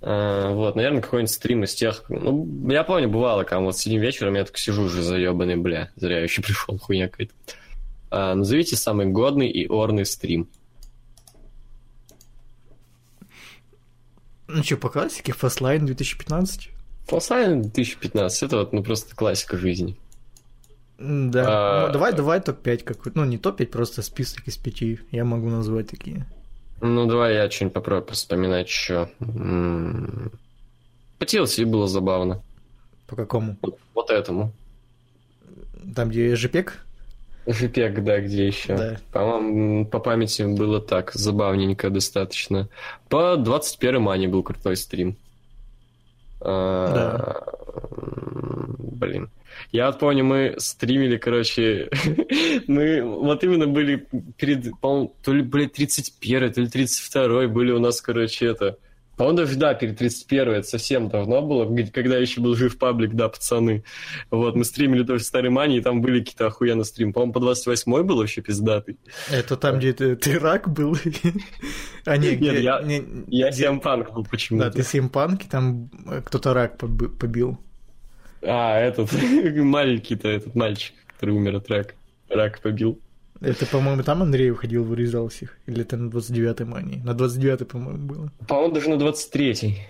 [0.00, 2.04] А, вот, наверное, какой-нибудь стрим из тех...
[2.08, 6.16] Ну, я помню, бывало, когда вот сидим вечером, я так сижу уже заебанный, бля, зря
[6.18, 7.32] я еще пришел, хуйня какая-то.
[8.12, 10.46] А, назовите самый годный и орный стрим.
[14.48, 15.32] Ну что, по классике?
[15.32, 16.68] Fastline 2015?
[17.06, 19.96] Fastline 2015, это вот, ну, просто классика жизни.
[20.98, 21.44] Да.
[21.46, 21.86] А...
[21.86, 23.18] Ну, давай, давай топ-5 какой-то.
[23.18, 25.00] Ну, не топ-5, просто список из пяти.
[25.10, 26.26] Я могу назвать такие.
[26.82, 29.08] Ну, давай я что-нибудь попробую вспоминать еще.
[31.18, 32.42] По TLC было забавно.
[33.06, 33.56] По какому?
[33.94, 34.52] Вот, этому.
[35.96, 36.72] Там, где JPEG?
[37.46, 38.76] JPEG, да, где еще.
[38.76, 38.96] Да.
[39.12, 42.68] По-моему, по памяти было так, забавненько достаточно.
[43.08, 45.16] По 21 мане был крутой стрим.
[46.40, 47.52] А, да.
[48.78, 49.30] Блин.
[49.70, 51.90] Я вот помню, мы стримили, короче,
[52.66, 57.78] мы вот именно были перед, по то ли, блядь, 31 то ли 32 были у
[57.78, 58.78] нас, короче, это,
[59.22, 63.28] По-моему, даже, да, перед 31 это совсем давно было, когда еще был жив паблик, да,
[63.28, 63.84] пацаны.
[64.32, 67.12] Вот, мы стримили тоже Старый Мани, и там были какие-то охуенно стрим.
[67.12, 68.98] По-моему, по 28 был вообще пиздатый.
[69.30, 70.96] Это там, где ты, ты рак был?
[72.04, 73.68] а не, где, Нет, я, не, я где...
[73.68, 74.64] Симпанк был почему-то.
[74.64, 75.88] Да, ты Симпанк, и там
[76.26, 77.60] кто-то рак побил.
[78.42, 79.12] А, этот
[79.54, 81.94] маленький-то, этот мальчик, который умер от рака.
[82.28, 82.98] Рак побил.
[83.42, 85.58] Это, по-моему, там Андрей выходил, вырезал всех.
[85.66, 87.02] Или это на 29-й мании?
[87.04, 88.32] На 29-й, по-моему, было.
[88.46, 89.88] По-моему, даже на 23-й.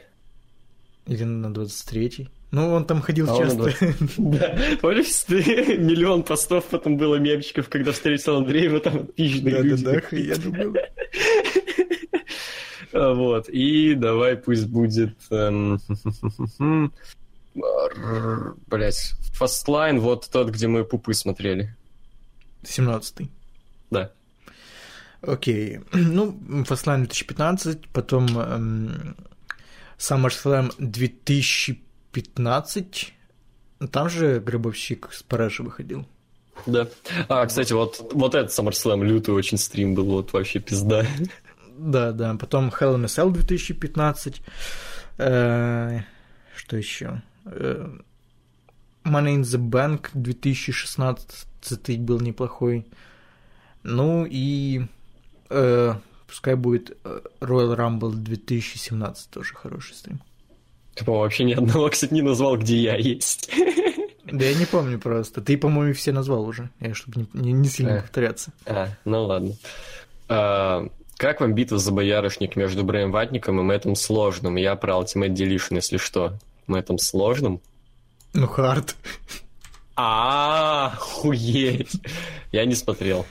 [1.07, 2.31] Или на 23-й.
[2.51, 3.73] Ну, он там ходил а часто.
[4.17, 4.57] Да.
[4.81, 9.85] Помнишь, миллион постов потом было мемчиков, когда встретил Андреева, там тысячные люди.
[9.85, 10.77] Да, да, я думал.
[12.95, 15.17] Вот, и давай пусть будет...
[15.31, 15.81] Эм,
[18.67, 21.75] Блять, Fastlane, вот тот, где мы пупы смотрели.
[22.65, 23.31] 17-й.
[23.93, 24.11] Да.
[25.23, 25.81] Окей.
[25.93, 26.33] Ну,
[26.65, 29.17] Fastlane 2015, потом эм,
[29.99, 33.15] SummerSlam 2015.
[33.91, 36.07] Там же Гробовщик с Параши выходил.
[36.67, 36.89] Да.
[37.29, 41.07] А, кстати, вот, вот этот SummerSlam лютый очень стрим был, вот вообще пизда.
[41.75, 42.37] Да, да.
[42.39, 44.43] Потом Hell in a Cell 2015.
[45.17, 46.03] Э,
[46.55, 47.23] что еще?
[47.47, 47.89] Э,
[49.05, 52.87] Money in the Bank 2016 был неплохой.
[53.83, 54.87] Ну и
[55.51, 55.95] э,
[56.27, 60.21] пускай будет э, Royal Rumble 2017 тоже хороший стрим.
[60.95, 63.51] Ты, по-моему, вообще ни одного, кстати, не назвал, где я есть.
[64.25, 65.42] Да я не помню просто.
[65.42, 68.01] Ты, по-моему, все назвал уже, я, чтобы не, не, не сильно а.
[68.01, 68.53] повторяться.
[68.64, 69.57] А, ну ладно.
[70.29, 74.57] А, как вам битва за боярышник между Брэем Ватником и Мэттом Сложным?
[74.57, 76.38] Я про Ultimate Deletion, если что.
[76.66, 77.61] Мэттом Сложным?
[78.33, 78.97] Ну, хард.
[79.97, 82.01] А, хуеть.
[82.53, 83.27] Я не смотрел.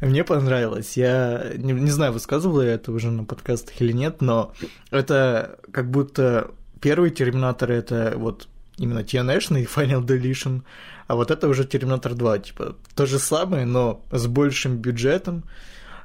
[0.00, 0.96] Мне понравилось.
[0.96, 4.52] Я не, не знаю, высказывал я это уже на подкастах или нет, но
[4.90, 10.62] это как будто первый Терминатор это вот именно и Final Deletion,
[11.06, 15.44] а вот это уже Терминатор 2, типа то же самое, но с большим бюджетом.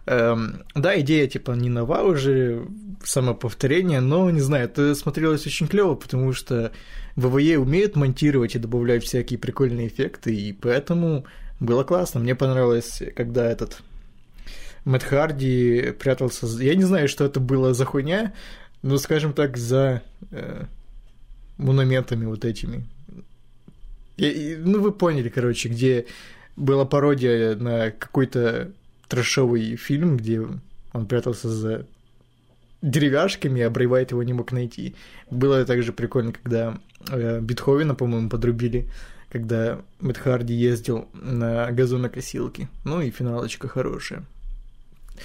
[0.07, 2.67] Эм, да, идея типа не нова уже,
[3.03, 6.71] самоповторение, но не знаю, это смотрелось очень клево, потому что
[7.15, 11.25] ВВЕ умеют монтировать и добавлять всякие прикольные эффекты, и поэтому
[11.59, 12.19] было классно.
[12.19, 13.81] Мне понравилось, когда этот
[14.85, 16.45] Мэтт Харди прятался...
[16.61, 18.33] Я не знаю, что это было за хуйня,
[18.81, 20.65] но, скажем так, за э,
[21.57, 22.85] монументами вот этими.
[24.17, 26.05] И, ну, вы поняли, короче, где
[26.55, 28.71] была пародия на какой-то
[29.07, 30.41] трэшовый фильм, где
[30.93, 31.85] он прятался за
[32.81, 34.95] деревяшками, а Брейвайт его не мог найти.
[35.31, 36.77] Было также прикольно, когда
[37.09, 38.87] э, Бетховена, по-моему, подрубили,
[39.35, 42.69] когда Мэтт Харди ездил на газонокосилке.
[42.85, 44.23] Ну и финалочка хорошая.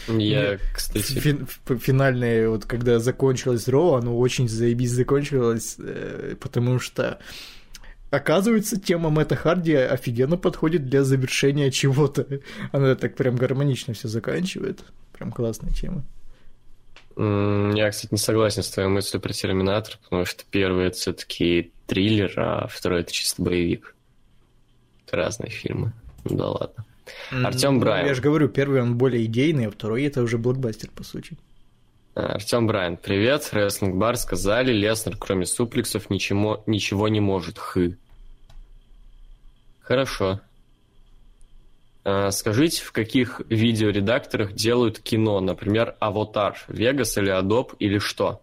[0.09, 1.13] Я, кстати...
[1.13, 7.21] Фи- финальное, вот когда закончилось Ро, оно очень заебись закончилось, э, потому что
[8.11, 12.27] Оказывается, тема Мэтта Харди офигенно подходит для завершения чего-то.
[12.73, 14.81] Она так прям гармонично все заканчивает.
[15.13, 16.05] Прям классная тема.
[17.17, 22.33] Я, кстати, не согласен с твоей мыслью про Терминатор, потому что первый это все-таки триллер,
[22.37, 23.95] а второй это чисто боевик.
[25.13, 25.93] Разные фильмы.
[26.25, 26.85] Ну да ладно.
[27.31, 28.07] Артем ну, Брайан.
[28.07, 31.37] Я же говорю, первый он более идейный, а второй это уже блокбастер, по сути.
[32.15, 33.49] А, Артем Брайан, привет.
[33.53, 37.59] Рестлинг Бар сказали, Леснер, кроме суплексов, ничего, ничего не может.
[37.59, 37.97] Хы.
[39.81, 40.41] Хорошо.
[42.05, 45.41] А, скажите, в каких видеоредакторах делают кино?
[45.41, 48.41] Например, Аватар, Vegas или Adobe или что?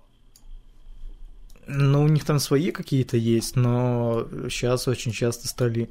[1.67, 5.89] Ну, у них там свои какие-то есть, но сейчас очень часто стали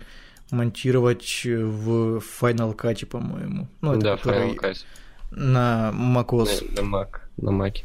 [0.51, 3.69] монтировать в Final Cut, по-моему.
[3.81, 4.85] Ну, да, Final Cut.
[5.31, 6.65] На macOS.
[6.77, 7.85] На, на Mac, на Mac.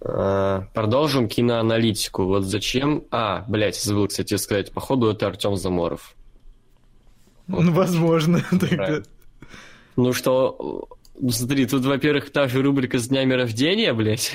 [0.00, 2.24] А, продолжим киноаналитику.
[2.24, 3.04] Вот зачем...
[3.10, 4.72] А, блядь, забыл, кстати, сказать.
[4.72, 6.14] Походу, это Артем Заморов.
[7.46, 8.42] Ну, возможно.
[9.98, 10.88] Ну что,
[11.30, 14.32] смотри, тут, во-первых, та же рубрика с днями рождения, блядь.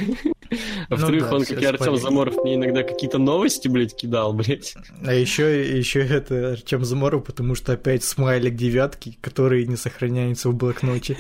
[0.52, 0.56] А
[0.90, 4.76] во-вторых, ну, да, он, как и Артем Заморов, мне иногда какие-то новости, блядь, кидал, блядь.
[5.04, 10.56] А еще, еще это Артем Заморов, потому что опять смайлик девятки, который не сохраняется в
[10.56, 11.18] блокноте.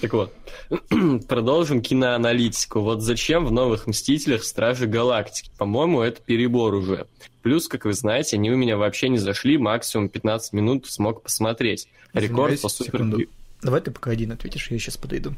[0.00, 0.32] Так вот,
[1.28, 2.80] продолжим киноаналитику.
[2.80, 5.50] Вот зачем в новых Мстителях Стражи Галактики?
[5.58, 7.06] По-моему, это перебор уже.
[7.42, 11.88] Плюс, как вы знаете, они у меня вообще не зашли, максимум 15 минут смог посмотреть.
[12.12, 13.28] Рекорд по супер...
[13.62, 15.34] Давай ты пока один ответишь, я сейчас подойду.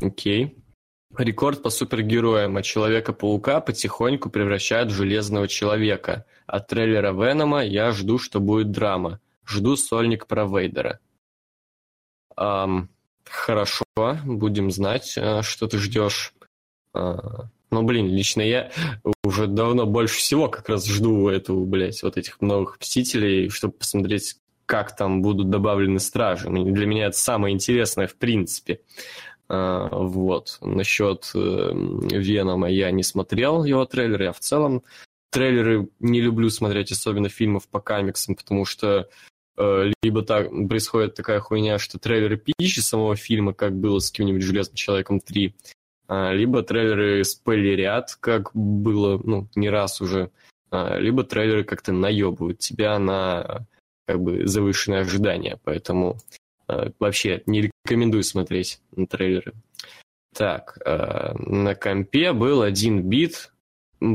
[0.00, 0.56] Окей.
[1.16, 6.24] Рекорд по супергероям, а Человека-паука потихоньку превращают в Железного Человека.
[6.46, 9.20] От трейлера Венома я жду, что будет драма.
[9.44, 11.00] Жду сольник про Вейдера.
[12.38, 12.86] Um,
[13.24, 13.84] Хорошо,
[14.24, 16.32] будем знать, э, что ты ждешь.
[16.94, 18.70] А, ну, блин, лично я
[19.22, 24.36] уже давно больше всего как раз жду эту, блядь, вот этих новых Мстителей, чтобы посмотреть,
[24.66, 26.48] как там будут добавлены стражи.
[26.48, 28.80] Для меня это самое интересное в принципе.
[29.48, 30.58] А, вот.
[30.60, 31.70] Насчет э,
[32.12, 34.82] Венома я не смотрел его трейлер, я в целом
[35.30, 39.08] трейлеры не люблю смотреть, особенно фильмов по комиксам, потому что
[39.56, 44.74] либо так происходит такая хуйня, что трейлеры пищи самого фильма, как было с каким-нибудь Железным
[44.74, 45.54] Человеком 3,
[46.10, 50.32] а, либо трейлеры спойлерят, как было, ну, не раз уже,
[50.72, 53.64] а, либо трейлеры как-то наебывают тебя на
[54.08, 56.16] как бы завышенные ожидания, поэтому
[56.66, 59.52] а, вообще не рекомендую смотреть на трейлеры.
[60.34, 63.52] Так, на компе был один бит,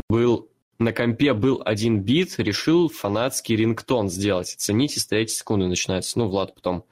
[0.09, 4.55] был на компе был один бит, решил фанатский рингтон сделать.
[4.57, 6.19] Цените, стоите секунды, начинается.
[6.19, 6.85] Ну, Влад потом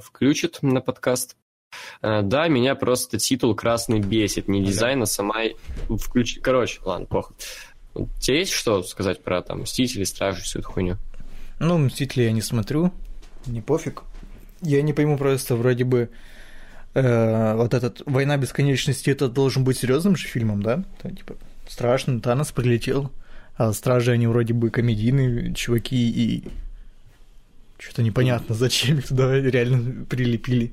[0.00, 1.36] включит на подкаст.
[2.02, 5.36] Э, да, меня просто титул красный бесит, не дизайн, а сама...
[5.88, 6.38] Включ...
[6.42, 7.34] Короче, ладно, плохо.
[7.94, 10.96] У тебя есть что сказать про там Мстители, Стражи, всю эту хуйню?
[11.60, 12.92] Ну, Мстители я не смотрю,
[13.46, 14.02] не пофиг.
[14.62, 16.10] Я не пойму просто, вроде бы,
[16.94, 20.84] э, вот этот «Война бесконечности» это должен быть серьезным же фильмом, да?
[21.02, 21.36] То, типа,
[21.68, 23.10] страшно, Танос прилетел,
[23.56, 26.44] а Стражи, они вроде бы комедийные чуваки, и
[27.78, 30.72] что-то непонятно, зачем их туда реально прилепили.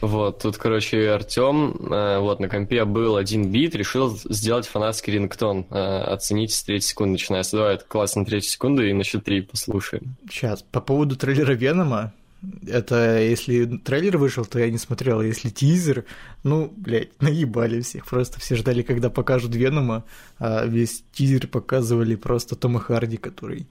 [0.00, 5.66] Вот, тут, короче, Артем, э, вот, на компе был один бит, решил сделать фанатский рингтон.
[5.70, 9.24] Э, оцените с третьей секунды, начиная с давай, это классно третьей секунды, и на счет
[9.24, 10.16] три послушаем.
[10.28, 12.12] Сейчас, по поводу трейлера Венома,
[12.66, 16.04] это если трейлер вышел, то я не смотрел, а если тизер,
[16.42, 20.04] ну, блядь, наебали всех, просто все ждали, когда покажут Венома,
[20.38, 23.66] а весь тизер показывали просто Тома Харди, который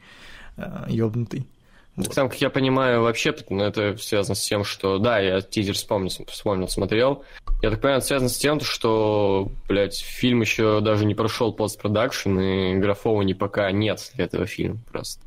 [0.58, 1.48] э, ёбнутый.
[1.96, 2.14] Вот.
[2.14, 4.98] Там, как я понимаю, вообще ну, это связано с тем, что...
[4.98, 7.24] Да, я тизер вспомнил, вспомнил, смотрел.
[7.62, 12.40] Я так понимаю, это связано с тем, что, блядь, фильм еще даже не прошел постпродакшн,
[12.40, 15.22] и графовани пока нет для этого фильма просто.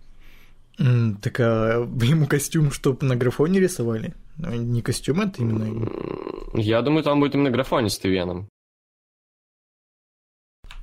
[0.78, 4.14] Mm, так а ему костюм, чтобы на графоне рисовали?
[4.38, 5.88] Ну, не костюм, это именно...
[6.54, 8.48] Я думаю, там будет именно графонистый Веном.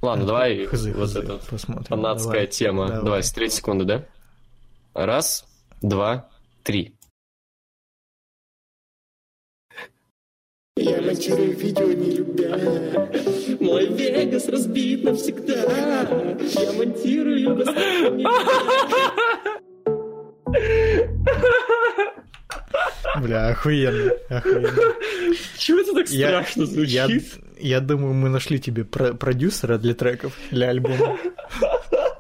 [0.02, 2.88] Ладно, давай хз, вот хз, эта фанатская давай, тема.
[2.88, 4.06] Давай, давай с третьей секунды, да?
[4.94, 5.46] Раз,
[5.82, 6.30] два,
[6.64, 6.94] три.
[10.76, 12.58] Я монтирую видео не любя.
[13.62, 15.54] Мой Вегас разбит навсегда.
[15.54, 17.64] Я монтирую
[23.22, 24.96] Бля, охуенно, охуенно.
[25.58, 27.40] Чего это так страшно звучит?
[27.58, 31.18] Я, я думаю, мы нашли тебе про продюсера для треков, для альбома.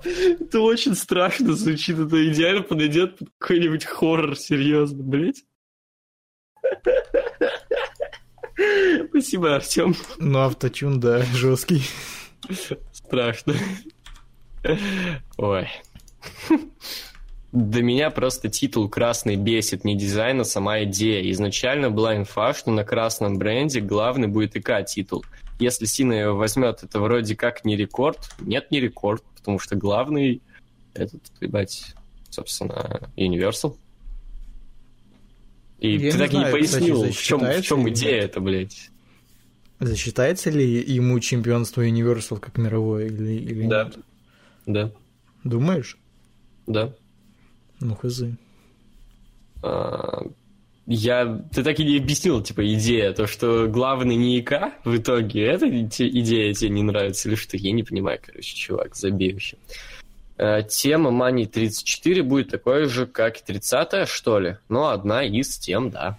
[0.03, 5.43] Это очень страшно звучит, это идеально подойдет под какой-нибудь хоррор, серьезно, блять.
[9.09, 9.95] Спасибо, Артем.
[10.17, 11.83] Ну, автотюн, да, жесткий.
[12.91, 13.55] Страшно.
[15.37, 15.69] Ой.
[17.53, 21.31] До меня просто титул «Красный» бесит, не дизайн, а сама идея.
[21.31, 25.23] Изначально была инфа, что на красном бренде главный будет ИК-титул.
[25.59, 28.17] Если Сина его возьмет, это вроде как не рекорд.
[28.39, 30.41] Нет, не рекорд потому что главный
[30.93, 31.93] этот, ебать,
[32.29, 33.75] собственно, Universal.
[35.79, 38.39] И Я ты не так знаю, не пояснил, кстати, в чем, в чем идея это,
[38.39, 38.89] блядь.
[39.81, 43.83] Засчитается ли ему чемпионство Universal как мировое или, или да.
[43.83, 43.97] нет?
[44.65, 44.91] Да.
[45.43, 45.97] Думаешь?
[46.65, 46.93] Да.
[47.83, 48.23] Ну, хз.
[49.61, 50.25] А,
[50.85, 51.43] я...
[51.53, 55.67] Ты так и не объяснил, типа, идея, то, что главный не ИК в итоге, эта
[55.69, 57.57] идея тебе не нравится или что?
[57.57, 59.57] Я не понимаю, короче, чувак, забей вообще.
[60.37, 64.57] Э, тема Money 34 будет такой же, как и 30 что ли?
[64.69, 66.17] Ну, одна из тем, да.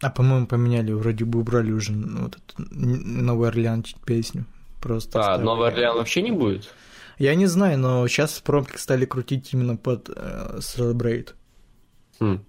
[0.00, 4.44] А, по-моему, поменяли, вроде бы убрали уже вот эту Новый Орлеан песню.
[4.82, 6.72] Просто а, Новый Орлеан вообще не будет?
[7.18, 11.30] Я не знаю, но сейчас промке стали крутить именно под э, Celebrate.
[12.20, 12.44] Хм.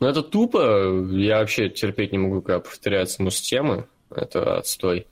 [0.00, 1.06] Ну, это тупо.
[1.10, 3.86] Я вообще терпеть не могу, когда повторяются муз-темы.
[4.10, 5.06] Это отстой.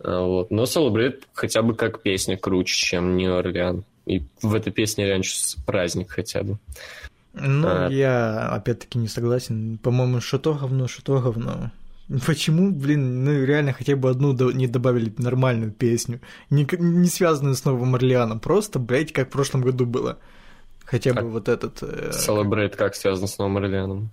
[0.00, 0.50] А, вот.
[0.50, 3.84] Но Celebrate хотя бы как песня круче, чем New Orleans.
[4.06, 6.58] И в этой песне раньше праздник хотя бы.
[7.32, 7.88] Ну, а...
[7.88, 9.78] я опять-таки не согласен.
[9.78, 11.70] По-моему, что то говно, что то говно.
[12.26, 14.52] Почему, блин, ну реально хотя бы одну до...
[14.52, 19.62] не добавили нормальную песню, не, не связанную с Новым Орлеаном, просто, блядь, как в прошлом
[19.62, 20.18] году было.
[20.84, 21.82] Хотя а бы вот этот...
[21.82, 22.10] Э...
[22.12, 24.10] Celebrate как связан с Новым Орлеаном?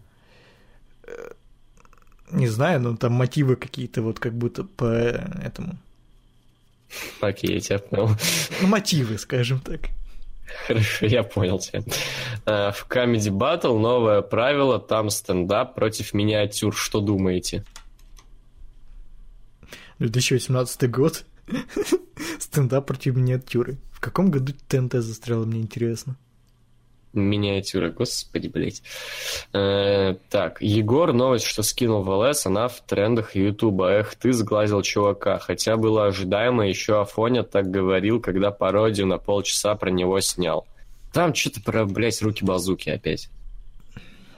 [2.31, 5.77] не знаю, но там мотивы какие-то вот как будто по этому.
[7.21, 8.11] Окей, я тебя понял.
[8.61, 9.89] Ну, мотивы, скажем так.
[10.67, 11.83] Хорошо, я понял тебя.
[12.45, 16.75] А, в Comedy Battle новое правило, там стендап против миниатюр.
[16.75, 17.63] Что думаете?
[20.01, 21.25] 2018 год.
[22.39, 23.77] Стендап против миниатюры.
[23.91, 26.17] В каком году ТНТ застряло, мне интересно.
[27.13, 28.81] Миниатюра, господи, блядь.
[29.53, 33.91] Э, так, Егор, новость, что скинул в ЛС, она в трендах Ютуба.
[33.91, 35.37] Эх, ты сглазил чувака.
[35.37, 40.65] Хотя было ожидаемо, еще Афоня так говорил, когда пародию на полчаса про него снял.
[41.11, 43.29] Там что-то про, блядь, руки-базуки опять.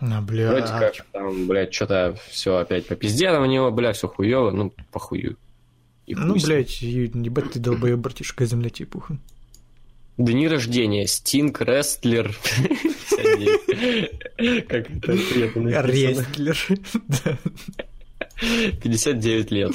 [0.01, 0.49] А, бля.
[0.49, 4.73] Вроде как там, блядь, что-то все опять по пизде на него, бля, все хуево, ну,
[4.91, 5.37] похую.
[6.05, 9.17] И ну, блядь, ебать ты долбоеб, братишка, земля типуха.
[10.17, 11.07] Дни рождения.
[11.07, 12.35] Стинг, рестлер.
[14.67, 16.57] Как это приятно Рестлер.
[18.81, 19.71] 59 лет.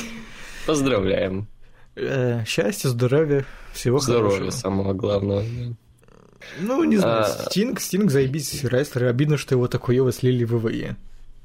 [0.67, 1.49] Поздравляем.
[1.97, 4.29] Э, счастья, здоровья, всего хорошего.
[4.31, 5.45] Здоровья, самого главного.
[6.61, 7.51] Ну, не знаю, а...
[7.51, 9.07] Стинг, Стинг, заебись, рестлер.
[9.07, 10.97] Обидно, что его такое слили в ВВЕ.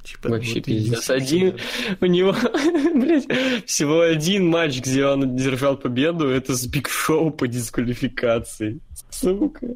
[0.04, 1.08] Типа, Вообще вот пиздец.
[1.08, 1.56] Один,
[2.00, 2.34] у него,
[2.94, 3.26] блядь,
[3.64, 8.80] всего один матч, где он одержал победу, это с Биг Шоу по дисквалификации.
[9.08, 9.66] Сука.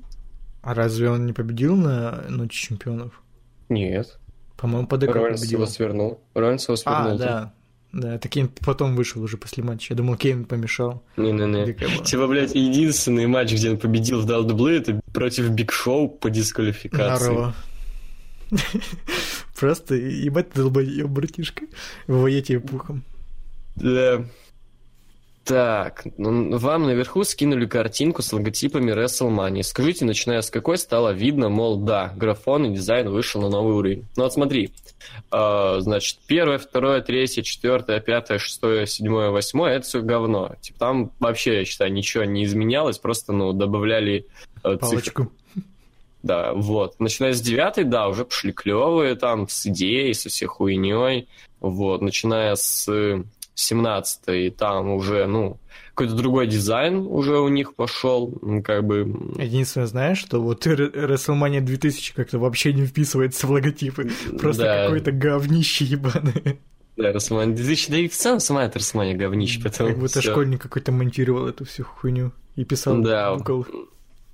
[0.61, 3.23] А разве он не победил на Ночи чемпионов?
[3.71, 4.19] Нет.
[4.59, 6.21] По-моему, по ДК Роллинс его свернул.
[6.35, 7.15] Роллинс его свернул.
[7.15, 7.55] А, да.
[7.91, 9.95] Да, это Кейн потом вышел уже после матча.
[9.95, 11.03] Я думал, Кейн помешал.
[11.17, 11.73] Не-не-не.
[12.05, 17.25] Типа, блядь, единственный матч, где он победил в WWE, это против Биг Шоу по дисквалификации.
[17.25, 17.55] Здорово.
[19.59, 21.67] Просто ебать ты долбоеб, братишка.
[22.07, 23.03] Тебе пухом.
[23.77, 24.25] Да.
[25.49, 29.63] Так, ну, вам наверху скинули картинку с логотипами WrestleMania.
[29.63, 34.07] Скажите, начиная с какой стало видно, мол, да, графон и дизайн вышел на новый уровень.
[34.17, 34.75] Ну вот смотри,
[35.33, 40.55] э, значит, первое, второе, третье, четвертое, пятое, шестое, седьмое, восьмое, это все говно.
[40.61, 44.27] Типа там вообще, я считаю, ничего не изменялось, просто, ну, добавляли
[44.65, 45.31] э, цифры.
[46.23, 46.99] Да, вот.
[46.99, 51.29] Начиная с девятой, да, уже пошли клевые там, с идеей, со всей хуйней.
[51.61, 52.03] Вот.
[52.03, 52.89] Начиная с
[53.55, 55.59] семнадцатой, там уже, ну,
[55.91, 58.33] какой-то другой дизайн уже у них пошел,
[58.65, 59.01] как бы...
[59.37, 64.85] Единственное, знаешь, что вот WrestleMania 2000 как-то вообще не вписывается в логотипы, просто да.
[64.85, 66.59] какое-то говнище ебаное.
[66.97, 70.31] Да, WrestleMania 2000, да и в целом сама эта WrestleMania говнище, потому Как будто всё.
[70.31, 73.35] школьник какой-то монтировал эту всю хуйню и писал да.
[73.35, 73.65] Буквы.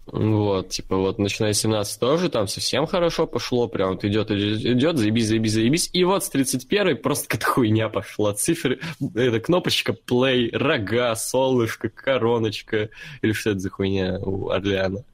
[0.07, 4.99] Вот, типа, вот, начиная с 17 тоже там совсем хорошо пошло, прям вот идет, идет,
[4.99, 5.91] заебись, заебись, заебись.
[5.95, 8.35] И вот с 31 просто какая-то хуйня пошла.
[8.35, 8.81] Цифры,
[9.15, 12.91] это кнопочка play, рога, солнышко, короночка.
[13.23, 15.05] Или что это за хуйня у Орлеана?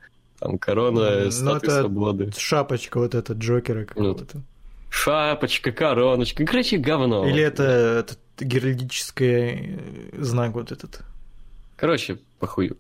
[0.40, 2.32] Там корона, ну, статуя свободы.
[2.36, 4.38] Шапочка вот эта Джокера какого-то.
[4.38, 4.42] Ну,
[4.90, 7.28] шапочка, короночка, короче, говно.
[7.28, 9.78] Или это этот геральдический
[10.18, 11.02] знак вот этот.
[11.76, 12.76] Короче, похую.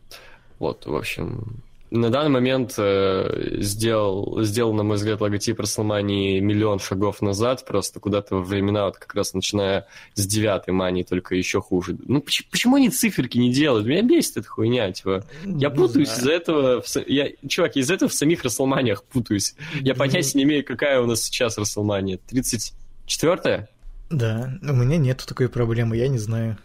[0.58, 6.78] Вот, в общем, на данный момент э, сделал, сделал, на мой взгляд, логотип WrestleMania миллион
[6.78, 11.60] шагов назад, просто куда-то во времена, вот как раз начиная с девятой мании, только еще
[11.60, 11.96] хуже.
[12.06, 13.86] Ну, почему, почему они циферки не делают?
[13.86, 15.24] Меня бесит эта хуйня, типа.
[15.44, 16.80] Я путаюсь из-за этого...
[16.80, 19.54] В, я, чувак, из-за этого в самих WrestleMania путаюсь.
[19.80, 22.20] Я понятия не имею, какая у нас сейчас WrestleMania.
[22.30, 23.68] 34-я?
[24.10, 26.56] Да, у меня нету такой проблемы, я не знаю.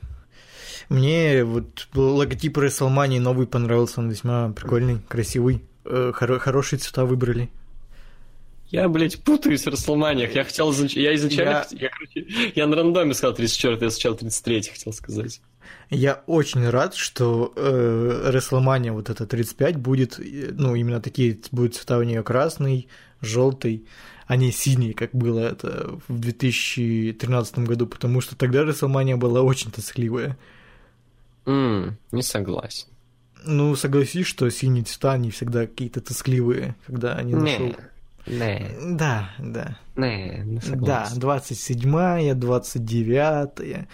[0.90, 5.64] Мне вот логотип WrestleMania новый понравился, он весьма прикольный, красивый.
[5.86, 7.50] Э, хоро- хорошие цвета выбрали.
[8.70, 10.34] Я, блядь, путаюсь в Расселманиях.
[10.34, 10.72] Я хотел...
[10.74, 11.66] Я изначально...
[11.72, 15.42] Я, я, короче, я на рандоме сказал 34 я сначала 33 хотел сказать.
[15.90, 22.00] Я очень рад, что э, WrestleMania вот это 35 будет, ну, именно такие будут цвета
[22.00, 22.88] у нее красный,
[23.22, 23.86] желтый,
[24.26, 29.72] а не синий, как было это в 2013 году, потому что тогда WrestleMania была очень
[29.72, 30.38] тоскливая.
[31.46, 32.88] Mm, не согласен.
[33.46, 37.76] Ну, согласись, что синие цвета, они всегда какие-то тоскливые, когда они нашел.
[38.26, 38.68] Не.
[38.98, 39.78] Да, да.
[39.96, 41.20] Не, не согласен.
[41.20, 43.88] Да, 27-я, 29-я,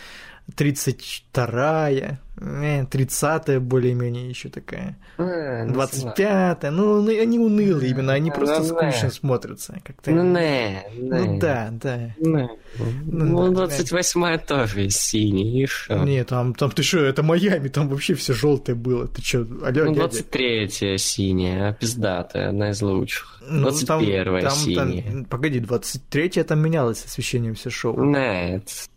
[0.56, 4.98] 32-я, 30-я более-менее еще такая.
[5.18, 9.80] 25-я, ну, ну, они унылые именно, они просто скучно смотрятся.
[9.84, 10.12] Как-то.
[10.12, 12.16] Ну, не, Ну, да, да.
[12.20, 16.04] Ну, 28-я тоже синий, и шо?
[16.04, 19.08] Нет, там, там ты что, это Майами, там вообще все желтое было.
[19.08, 23.42] Ты что, алло, Ну, 23-я синяя, пиздатая, одна из лучших.
[23.52, 25.26] 21-я синяя.
[25.30, 28.04] Погоди, 23-я там менялось освещение все шоу.
[28.04, 28.90] Нет.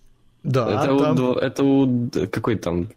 [0.44, 1.20] Да, это, там...
[1.20, 2.10] у, это у...
[2.30, 2.90] Какой там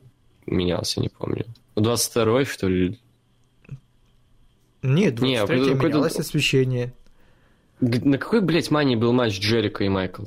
[0.45, 1.45] менялся, не помню.
[1.75, 2.99] У 22 что ли?
[4.83, 6.93] Нет, 23 не, менялось освещение.
[7.79, 10.23] На какой, блядь, мании был матч Джерика и Майкл?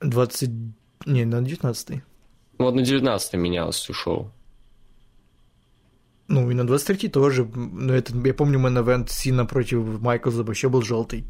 [0.00, 0.50] 20...
[1.06, 2.02] Не, на 19
[2.58, 4.30] Вот на 19 менялось все шоу.
[6.28, 7.44] Ну, и на 23 тоже.
[7.44, 11.24] Но это, я помню, мэн-эвент Сина против Майклза вообще был желтый.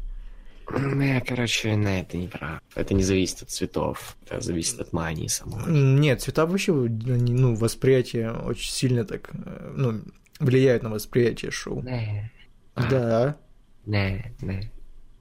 [0.71, 2.59] Я, короче, на это не прав.
[2.75, 5.63] Это не зависит от цветов, это зависит от мании самой.
[5.67, 10.01] Нет, цвета вообще, ну, восприятие очень сильно так, э, ну,
[10.39, 11.81] влияют на восприятие шоу.
[11.83, 12.31] Не.
[12.75, 13.37] Да.
[13.85, 14.71] Не, не.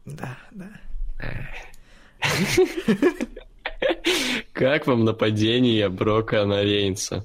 [0.06, 0.70] Да, да.
[4.52, 7.24] Как вам нападение Брока на Рейнса?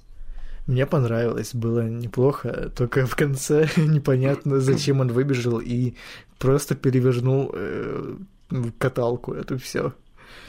[0.67, 5.95] Мне понравилось, было неплохо, только в конце непонятно, зачем он выбежал и
[6.39, 8.15] просто перевернул э,
[8.77, 9.93] каталку, это все.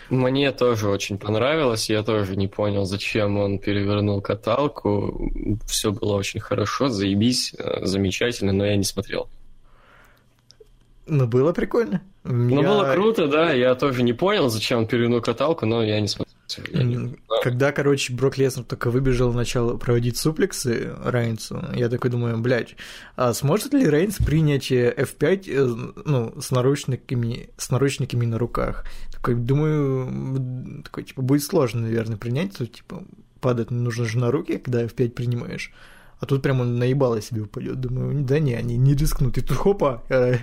[0.08, 5.30] Мне тоже очень понравилось, я тоже не понял, зачем он перевернул каталку.
[5.66, 9.28] Все было очень хорошо, заебись, э, замечательно, но я не смотрел.
[11.10, 12.02] Ну, было прикольно.
[12.24, 12.68] Ну, я...
[12.68, 16.30] было круто, да, я тоже не понял, зачем он перевернул каталку, но я не смотрел
[16.50, 17.16] сожалению.
[17.42, 22.76] Когда, короче, Брок Леснер только выбежал начал проводить суплексы Рейнсу, я такой думаю, блядь,
[23.16, 28.84] а сможет ли Рейнс принять F5 э, ну, с наручниками, с наручниками на руках?
[29.12, 33.04] Такой, думаю, такой, типа, будет сложно, наверное, принять, то, типа,
[33.40, 35.72] падать нужно же на руки, когда F5 принимаешь.
[36.20, 37.80] А тут прям он наебало себе упадет.
[37.80, 39.38] Думаю, да не, они не рискнут.
[39.38, 40.36] И тут хопа, э,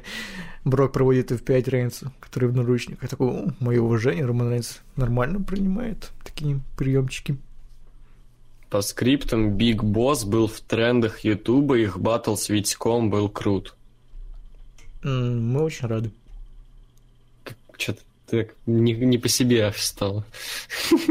[0.66, 3.04] Брок проводит F5 Рейнса, который в наручниках.
[3.04, 7.38] Я такой, мое уважение, Роман Рейнс нормально принимает такие приемчики.
[8.70, 13.76] По скриптам Биг Босс был в трендах Ютуба, их батл с Витьком был крут.
[15.04, 16.12] Мы очень рады.
[17.78, 20.26] Что-то так не, не по себе стало.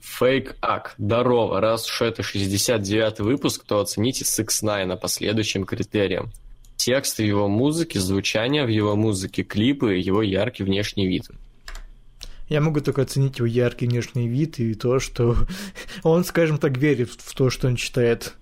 [0.00, 0.94] Фейк Ак.
[0.98, 1.60] Здорово.
[1.60, 6.30] Раз уж это 69 выпуск, то оцените Six Nine по следующим критериям.
[6.76, 11.24] Текст в его музыке, звучание в его музыке, клипы, его яркий внешний вид.
[12.48, 15.36] Я могу только оценить его яркий внешний вид и то, что
[16.02, 18.34] он, скажем так, верит в то, что он читает.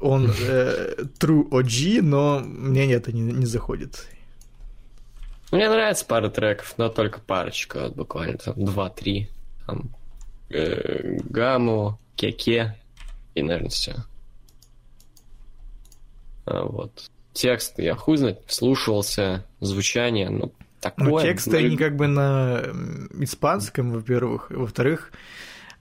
[0.00, 4.08] Он э, true OG, но мне это не, не заходит.
[5.52, 9.28] Мне нравится пара треков, но только парочка, вот буквально там два-три.
[9.66, 9.94] Там
[10.52, 12.76] э, гамму, кеке
[13.34, 13.96] и, наверное, все.
[16.46, 17.10] А, вот.
[17.32, 21.06] Текст я хуй знать, слушался, звучание, ну, такое.
[21.06, 22.62] Ну, тексты, они как бы на
[23.20, 25.12] испанском, во-первых, во-вторых,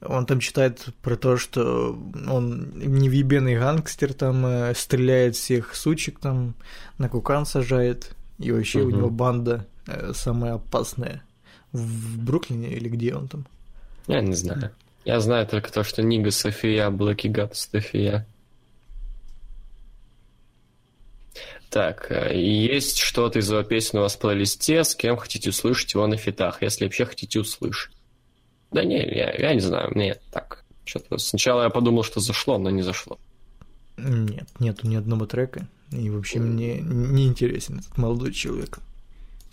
[0.02, 1.98] он там читает про то, что
[2.28, 6.56] он невъебенный гангстер, там э, стреляет всех сучек, там
[6.98, 8.88] на кукан сажает, и вообще угу.
[8.88, 11.24] у него банда э, самая опасная
[11.72, 13.46] в Бруклине или где он там.
[14.08, 14.72] Я не знаю.
[15.06, 18.26] Я знаю только то, что Нига София, Блэки Гат София.
[21.72, 25.94] Так, э, есть что-то из его песен у вас в плейлисте, с кем хотите услышать
[25.94, 27.94] его на фитах, если вообще хотите услышать.
[28.72, 30.66] Да не, я, я не знаю, мне так.
[30.84, 33.18] Что-то сначала я подумал, что зашло, но не зашло.
[33.98, 35.68] Нет, нету ни одного трека.
[35.92, 38.80] И вообще мне не интересен этот молодой человек.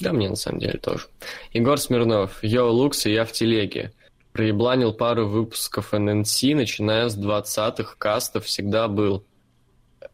[0.00, 1.06] Да, мне на самом деле тоже.
[1.52, 3.92] Егор Смирнов, Йоу Лукс и я в телеге.
[4.38, 9.24] Проебланил пару выпусков ННС, начиная с 20-х кастов, всегда был...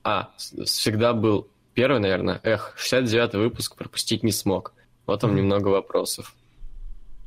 [0.03, 0.31] А,
[0.65, 2.41] всегда был первый, наверное.
[2.43, 4.73] Эх, 69-й выпуск пропустить не смог.
[5.05, 5.35] Вот там mm-hmm.
[5.35, 6.35] немного вопросов.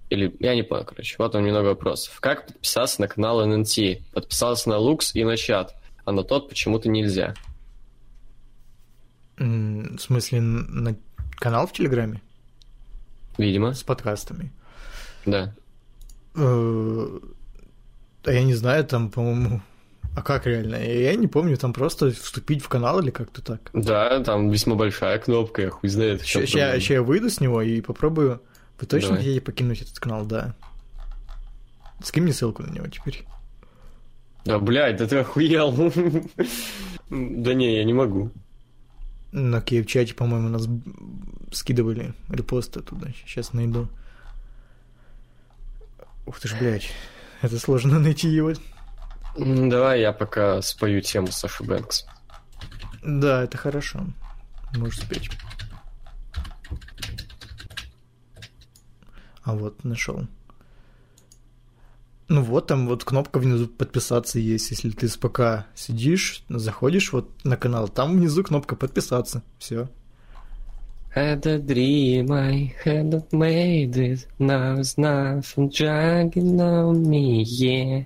[0.09, 1.17] Или, я не понял, короче.
[1.19, 2.19] Вот там немного вопросов.
[2.19, 4.01] Как подписаться на канал ННТ?
[4.11, 7.35] Подписался на Лукс и на чат, а на тот почему-то нельзя.
[9.37, 10.95] В смысле, на
[11.35, 12.23] канал в Телеграме?
[13.37, 13.75] Видимо.
[13.75, 14.51] С подкастами?
[15.27, 15.53] Да.
[16.37, 19.61] А я не знаю, там, по-моему...
[20.15, 20.77] А как реально?
[20.77, 23.69] Я не помню, там просто вступить в канал или как-то так?
[23.73, 26.21] Да, там весьма большая кнопка, я хуй знает.
[26.21, 28.41] Сейчас я выйду с него и попробую.
[28.79, 29.23] Вы точно Давай.
[29.23, 30.55] хотите покинуть этот канал, да?
[32.03, 33.25] Скинь мне ссылку на него теперь.
[34.45, 35.71] Да, блядь, да ты охуел.
[37.09, 38.31] да не, я не могу.
[39.31, 40.67] На Киев-чате, по-моему, нас
[41.51, 43.09] скидывали репосты туда.
[43.25, 43.87] Сейчас найду.
[46.27, 46.91] Ух ты ж, блядь.
[47.41, 48.51] Это сложно найти его.
[49.37, 52.05] Давай я пока спою тему Саши Бэнкс.
[53.01, 54.05] Да, это хорошо.
[54.75, 55.29] Можешь спеть.
[59.43, 60.27] А вот, нашел.
[62.27, 64.71] Ну вот, там вот кнопка внизу подписаться есть.
[64.71, 69.43] Если ты с ПК сидишь, заходишь вот на канал, там внизу кнопка подписаться.
[69.59, 69.87] Все.
[71.09, 74.27] Had a dream, I hadn't made it.
[74.39, 78.03] Now it's nothing dragging on me, yeah.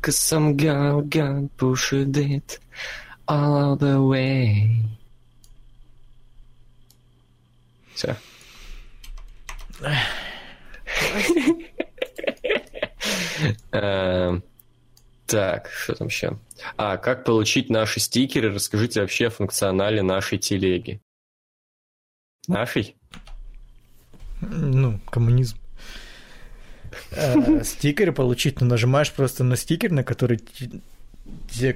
[0.00, 2.58] Cause some girl got pushed it
[3.28, 4.82] all the way.
[7.94, 8.16] Все.
[13.72, 14.42] Эм,
[15.26, 16.38] так, что там еще?
[16.76, 18.52] А, как получить наши стикеры?
[18.52, 21.00] Расскажите вообще о функционале нашей телеги.
[22.46, 22.96] Нашей?
[24.40, 25.56] Ну, коммунизм.
[27.10, 30.40] Э, стикеры получить, ну, нажимаешь просто на стикер, на который,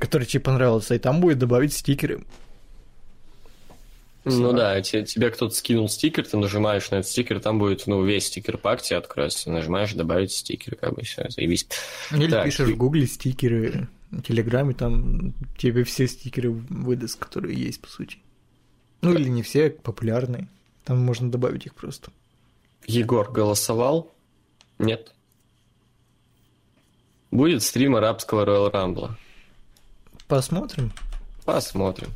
[0.01, 2.25] который тебе понравился, и там будет добавить стикеры.
[4.25, 8.27] Ну да, тебе кто-то скинул стикер, ты нажимаешь на этот стикер, там будет, ну, весь
[8.27, 11.66] стикер пак тебе откроется, нажимаешь добавить стикер, как бы все, заебись.
[12.12, 12.73] Или так, пишешь и...
[12.73, 18.18] в гугле стикеры, в телеграме, там тебе все стикеры выдаст, которые есть, по сути.
[19.01, 20.49] Ну или не все, популярные,
[20.85, 22.11] там можно добавить их просто.
[22.87, 24.12] Егор голосовал?
[24.78, 25.14] Нет.
[27.31, 29.11] Будет стрим арабского Royal Rumble.
[30.26, 30.93] Посмотрим.
[31.45, 32.11] Посмотрим.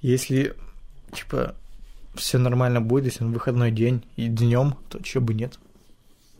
[0.00, 0.56] Если
[1.14, 1.54] типа,
[2.14, 5.58] все нормально будет, если на выходной день и днем, то чего бы нет.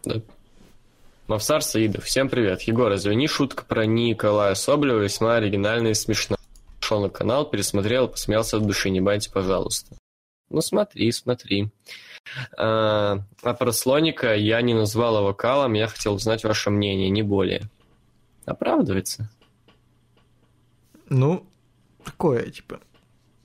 [0.04, 0.20] Да.
[1.26, 2.62] Мавсар Саидов, всем привет.
[2.62, 6.38] Егор, извини, шутка про Николая Соболева весьма оригинальная и смешная.
[6.80, 9.96] Шел на канал, пересмотрел, посмеялся от души, не байте, пожалуйста.
[10.50, 11.70] Ну смотри, смотри.
[12.56, 17.62] А, а про слоника я не назвала вокалом, я хотел узнать ваше мнение, не более.
[18.44, 19.30] Оправдывается?
[21.08, 21.46] Ну,
[22.04, 22.80] такое, типа,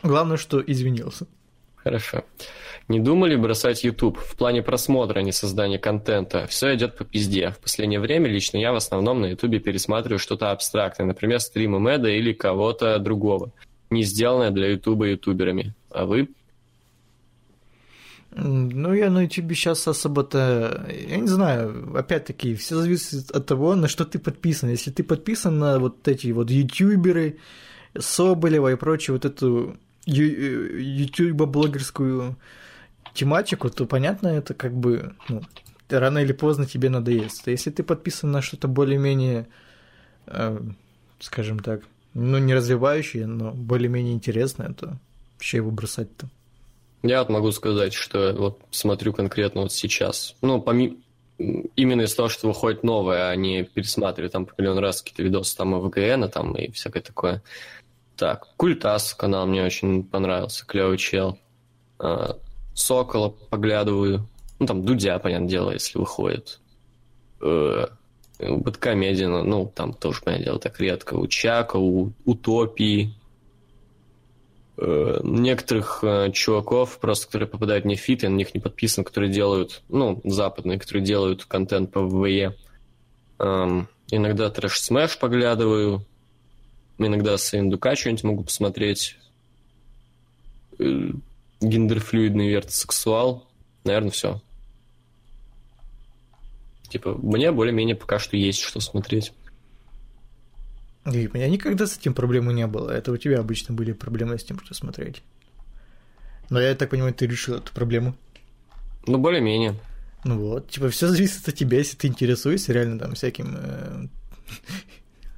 [0.03, 1.27] Главное, что извинился.
[1.75, 2.23] Хорошо.
[2.87, 6.45] Не думали бросать YouTube в плане просмотра, а не создания контента?
[6.47, 7.51] Все идет по пизде.
[7.51, 12.09] В последнее время лично я в основном на YouTube пересматриваю что-то абстрактное, например, стримы Мэда
[12.09, 13.51] или кого-то другого,
[13.89, 15.73] не сделанное для YouTube ютуберами.
[15.89, 16.29] А вы?
[18.31, 20.85] Ну, я на YouTube сейчас особо-то...
[20.89, 24.69] Я не знаю, опять-таки, все зависит от того, на что ты подписан.
[24.69, 27.39] Если ты подписан на вот эти вот ютуберы,
[27.97, 32.37] Соболева и прочую вот эту ютуба-блогерскую
[33.13, 35.41] тематику, то понятно, это как бы ну,
[35.89, 37.47] рано или поздно тебе надоест.
[37.47, 39.47] А если ты подписан на что-то более-менее,
[40.27, 40.61] э,
[41.19, 41.81] скажем так,
[42.13, 44.99] ну, не развивающее, но более-менее интересное, то
[45.33, 46.29] вообще его бросать-то?
[47.01, 50.35] Я вот могу сказать, что вот смотрю конкретно вот сейчас.
[50.41, 50.97] Ну, помимо
[51.37, 55.55] именно из того, что выходит новое, а не пересматриваю там по миллион раз какие-то видосы
[55.55, 57.41] там и ВГН, там и всякое такое.
[58.17, 61.39] Так, Культас канал мне очень понравился, клевый чел.
[61.97, 62.37] А,
[62.73, 64.27] Сокола поглядываю.
[64.59, 66.59] Ну, там Дудя, понятное дело, если выходит.
[67.39, 71.13] BadComedian а, ну, там тоже, понятное дело, так редко.
[71.13, 73.13] У Чака, у Утопии.
[74.81, 79.03] Э, некоторых э, чуваков, просто которые попадают мне в feed, я на них не подписан,
[79.03, 82.55] которые делают, ну, западные, которые делают контент по WWE.
[83.39, 86.05] Эм, иногда трэш смэш поглядываю,
[86.99, 89.15] Иногда с Индука что-нибудь могу посмотреть.
[90.79, 91.11] Э,
[91.61, 93.47] гендерфлюидный вертосексуал.
[93.85, 94.41] Наверное, все.
[96.89, 99.31] Типа, мне более-менее пока что есть что смотреть.
[101.11, 102.91] И у меня никогда с этим проблемы не было.
[102.91, 105.23] Это у тебя обычно были проблемы с тем, что смотреть.
[106.49, 108.15] Но я так понимаю, ты решил эту проблему.
[109.05, 109.75] Ну, более-менее.
[110.23, 114.07] Ну вот, типа, все зависит от тебя, если ты интересуешься реально там всяким э,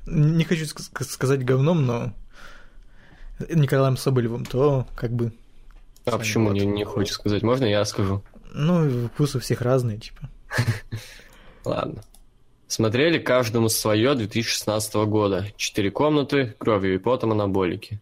[0.08, 2.14] не хочу сказать говном, но
[3.50, 5.32] Николаем Соболевым, то как бы...
[6.06, 6.54] А почему вот.
[6.54, 7.44] не, не хочешь сказать?
[7.44, 8.24] Можно я скажу?
[8.54, 10.30] Ну, вкусы всех разные, типа.
[11.66, 12.02] Ладно.
[12.72, 15.46] Смотрели каждому свое 2016 года.
[15.58, 18.00] Четыре комнаты, кровью и потом анаболики.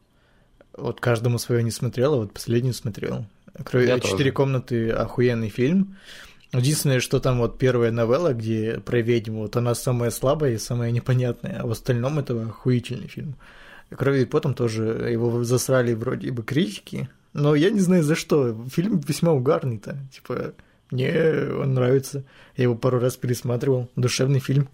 [0.78, 3.26] Вот каждому свое не смотрел, а вот последнюю смотрел.
[3.66, 4.04] Кровь...
[4.04, 5.98] Четыре комнаты охуенный фильм.
[6.54, 10.92] Единственное, что там вот первая новелла, где про ведьму, вот она самая слабая и самая
[10.92, 13.38] непонятная, а в остальном это охуительный фильм.
[13.90, 18.56] Крови и потом тоже его засрали вроде бы критики, но я не знаю за что.
[18.72, 19.98] Фильм весьма угарный-то.
[20.14, 20.54] Типа,
[20.92, 21.14] мне
[21.60, 22.24] он нравится.
[22.56, 23.88] Я его пару раз пересматривал.
[23.96, 24.70] Душевный фильм.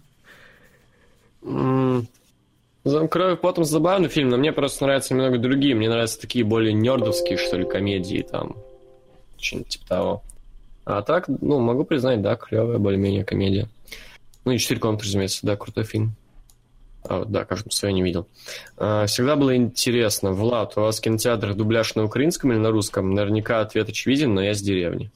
[1.42, 2.06] Mm.
[3.10, 5.74] Кровь потом забавный фильм, но мне просто нравятся немного другие.
[5.74, 8.56] Мне нравятся такие более нердовские, что ли, комедии там.
[9.38, 10.22] Что-нибудь типа того.
[10.84, 13.68] А так, ну, могу признать, да, клевая более-менее комедия.
[14.44, 16.14] Ну и «Четыре комнаты», разумеется, да, крутой фильм.
[17.02, 18.28] А, да, кажется, свое не видел.
[18.76, 20.32] А, всегда было интересно.
[20.32, 23.14] Влад, у вас в кинотеатрах дубляж на украинском или на русском?
[23.14, 25.10] Наверняка ответ очевиден, но я с деревни.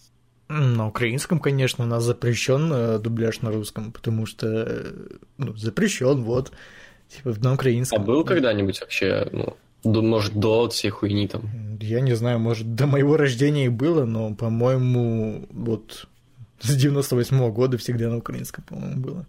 [0.51, 4.93] На украинском, конечно, у нас запрещен э, дубляж на русском, потому что э,
[5.39, 6.51] ну, запрещен, вот.
[7.09, 8.03] Типа на украинском.
[8.03, 11.79] А был когда-нибудь вообще, ну, может, до всей хуйни там?
[11.81, 16.09] Я не знаю, может, до моего рождения и было, но, по-моему, вот
[16.59, 19.27] с 98 -го года всегда на украинском, по-моему, было.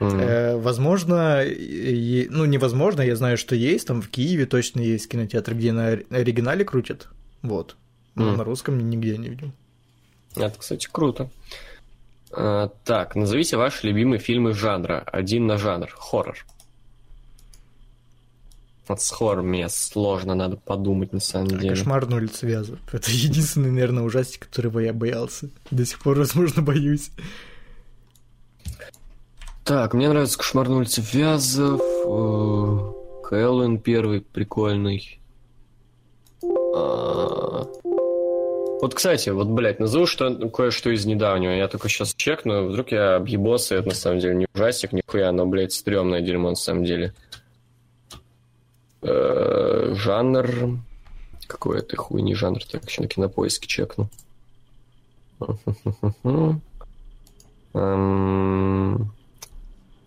[0.00, 0.20] Mm-hmm.
[0.20, 5.54] Э, возможно, и, ну, невозможно, я знаю, что есть, там в Киеве точно есть кинотеатр,
[5.54, 7.08] где на оригинале крутят,
[7.42, 7.76] вот.
[8.14, 8.36] Но mm.
[8.36, 9.52] на русском нигде не видел.
[10.36, 11.28] Это, кстати, круто.
[12.32, 15.04] А, так, назовите ваши любимые фильмы жанра.
[15.06, 15.90] Один на жанр.
[15.90, 16.44] Хоррор.
[18.88, 21.70] Вот с хоррором мне сложно, надо подумать на самом деле.
[21.70, 22.78] Кошмар на улице Вязов.
[22.92, 25.50] Это единственный, наверное, ужастик, которого я боялся.
[25.70, 27.10] До сих пор, возможно, боюсь.
[29.64, 31.80] Так, мне нравится Кошмар на улице Вязов.
[31.80, 35.20] Э, Хэллоуин первый прикольный.
[36.42, 37.64] А,
[38.82, 41.52] вот, кстати, вот, блядь, назову что кое-что из недавнего.
[41.52, 45.46] Я только сейчас чекну, вдруг я объебался, это на самом деле не ужастик, нихуя, но,
[45.46, 47.14] блядь, стрёмное дерьмо на самом деле.
[49.02, 50.80] Э, жанр...
[51.46, 52.64] Какой это хуйни жанр?
[52.64, 54.10] Так, еще на кинопоиске чекну.
[57.74, 59.12] Эм,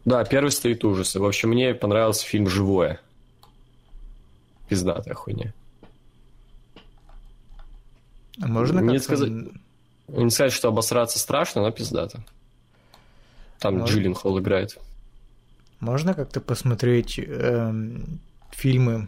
[0.03, 1.21] да, первый стоит ужасы.
[1.21, 2.99] В общем, мне понравился фильм «Живое».
[4.67, 5.53] Пиздатая хуйня.
[8.41, 9.31] А можно не сказать,
[10.07, 12.23] не сказать, что обосраться страшно, но пиздато.
[13.59, 13.93] Там Можно...
[13.93, 14.77] Джиллин Холл играет.
[15.79, 17.73] Можно как-то посмотреть э,
[18.51, 19.07] фильмы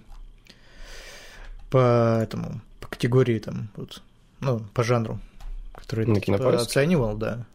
[1.69, 4.01] по этому по категории там вот
[4.39, 5.19] ну по жанру,
[5.73, 7.45] который ты типа, оценивал, да.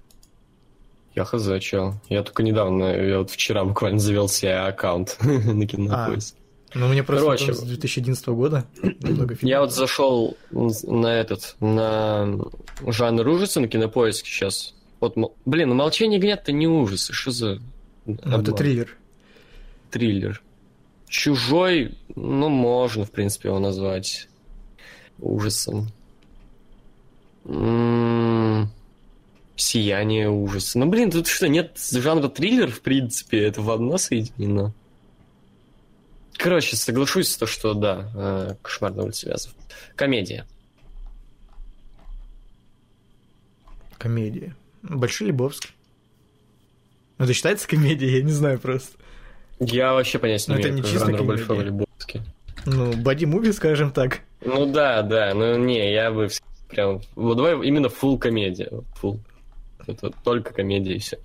[1.14, 1.95] Я хз, чел.
[2.09, 6.39] Я только недавно, я вот вчера буквально завел себе аккаунт на кинопоиске.
[6.75, 8.64] Ну, мне просто Короче, с 2011 года
[9.01, 9.43] много фильмов.
[9.43, 12.39] Я вот зашел на этот, на
[12.87, 14.75] жанр ужаса на кинопоиске сейчас.
[15.01, 17.61] Вот, блин, ну молчание гнят-то не ужасы, что за...
[18.07, 18.97] Ну, это триллер.
[19.91, 20.43] Триллер.
[21.09, 24.29] Чужой, ну, можно, в принципе, его назвать
[25.18, 25.89] ужасом.
[27.45, 28.70] М-м-м.
[29.57, 30.79] Сияние ужаса.
[30.79, 34.73] Ну, блин, тут что, нет жанра триллер, в принципе, это в одно соединено.
[36.43, 39.55] Короче, соглашусь, то, что да, э, кошмар на улице Вязов.
[39.95, 40.45] Комедия.
[43.97, 44.57] Комедия.
[44.82, 45.70] Большой Лебовский.
[47.18, 48.16] Ну, это считается комедией?
[48.16, 48.99] Я не знаю просто.
[49.61, 51.22] Я вообще понятия не имею, это не чисто.
[51.22, 52.22] Большого Лебовски.
[52.66, 54.22] Ну, боди-муви, скажем так.
[54.45, 56.28] Ну да, да, ну не, я бы
[56.68, 57.01] прям...
[57.14, 58.68] Вот давай именно full комедия.
[59.01, 59.20] Full.
[59.86, 61.20] Это только комедия и все.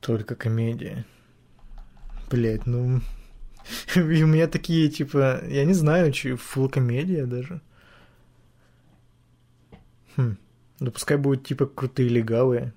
[0.00, 1.04] Только комедия.
[2.30, 3.00] Блять, ну...
[3.94, 7.60] И у меня такие, типа, я не знаю, че, фул комедия даже.
[10.16, 10.36] Хм.
[10.80, 12.72] Ну, пускай будут, типа, крутые легавые.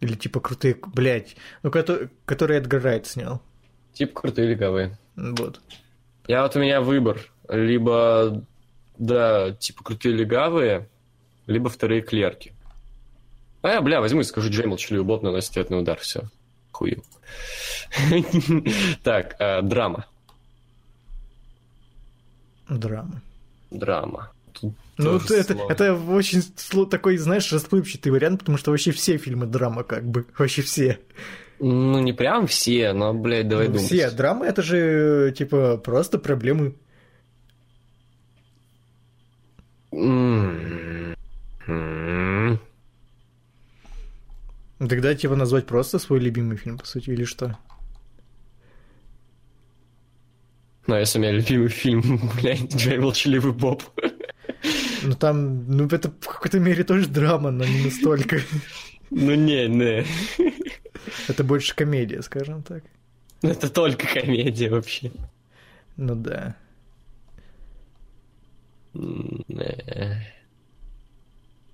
[0.00, 3.42] Или, типа, крутые, блядь, ну, которые, которые Эдгар Райт снял.
[3.92, 4.96] Типа, крутые легавые.
[5.16, 5.60] Вот.
[6.28, 7.20] Я вот у меня выбор.
[7.48, 8.44] Либо,
[8.98, 10.88] да, типа, крутые легавые,
[11.46, 12.52] либо вторые клерки.
[13.62, 16.22] А я, бля, возьму и скажу Джей молчаливый боб наносит ответный удар, все.
[16.78, 17.02] Хую.
[19.02, 20.06] Так, э, драма.
[22.68, 23.20] Драма.
[23.70, 24.30] Драма.
[24.96, 26.42] ну, это, это, это очень
[26.86, 30.24] такой, знаешь, расплывчатый вариант, потому что вообще все фильмы драма, как бы.
[30.38, 31.00] Вообще все.
[31.60, 33.88] Ну, не прям все, но, блядь, давай ну, думать.
[33.88, 34.10] Все.
[34.12, 36.76] Драма это же, типа, просто проблемы.
[39.90, 41.16] Mm-hmm.
[44.78, 47.58] Тогда типа назвать просто свой любимый фильм, по сути, или что?
[50.86, 53.82] Ну, а если у меня любимый фильм, блядь, Джей Молчаливый Боб.
[55.02, 58.40] Ну там, ну это в какой-то мере тоже драма, но не настолько.
[59.10, 60.04] Ну не, не.
[61.28, 62.84] Это больше комедия, скажем так.
[63.42, 65.12] Это только комедия вообще.
[65.96, 66.56] Ну да.
[68.94, 70.37] Не.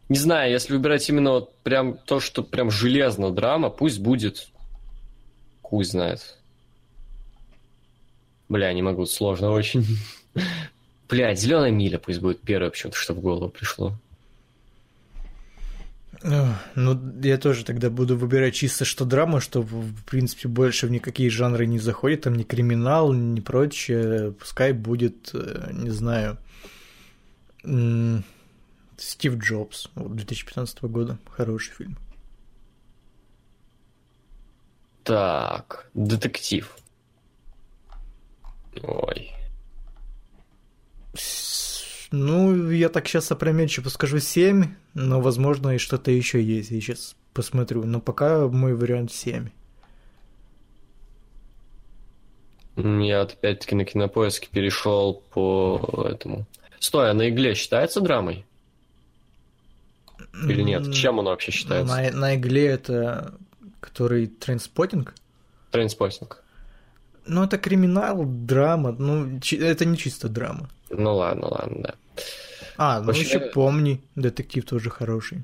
[0.09, 4.49] Не знаю, если выбирать именно вот прям то, что прям железно драма, пусть будет.
[5.63, 6.39] Хуй знает.
[8.49, 9.87] Бля, не могу, сложно очень.
[11.09, 13.95] Блядь, зеленая миля пусть будет первое почему-то, что в голову пришло.
[16.23, 21.29] Ну, я тоже тогда буду выбирать чисто что драма, что, в принципе, больше в никакие
[21.29, 24.33] жанры не заходит, там ни криминал, ни прочее.
[24.33, 26.39] Пускай будет, э, не знаю,
[28.97, 31.19] Стив Джобс, вот, 2015 года.
[31.31, 31.99] Хороший фильм.
[35.03, 36.77] Так, детектив.
[38.83, 39.31] Ой.
[42.11, 46.71] Ну, я так сейчас опрометчиво скажу 7, но, возможно, и что-то еще есть.
[46.71, 47.85] Я сейчас посмотрю.
[47.85, 49.51] Но пока мой вариант 7.
[52.77, 56.47] Я опять-таки на кинопоиске перешел по этому.
[56.79, 58.47] Стой, а на игле считается драмой?
[60.43, 60.93] Или нет?
[60.93, 61.95] Чем оно вообще считается?
[61.95, 63.35] На, на игле это
[63.81, 65.15] который Trainspotting?
[65.71, 66.43] Trainspotting.
[67.27, 68.93] Ну, это криминал, драма.
[68.93, 70.69] Ну, это не чисто драма.
[70.91, 71.95] Ну ладно, ладно, да.
[72.77, 73.23] А, ну Вообще...
[73.23, 75.43] еще помни, детектив тоже хороший.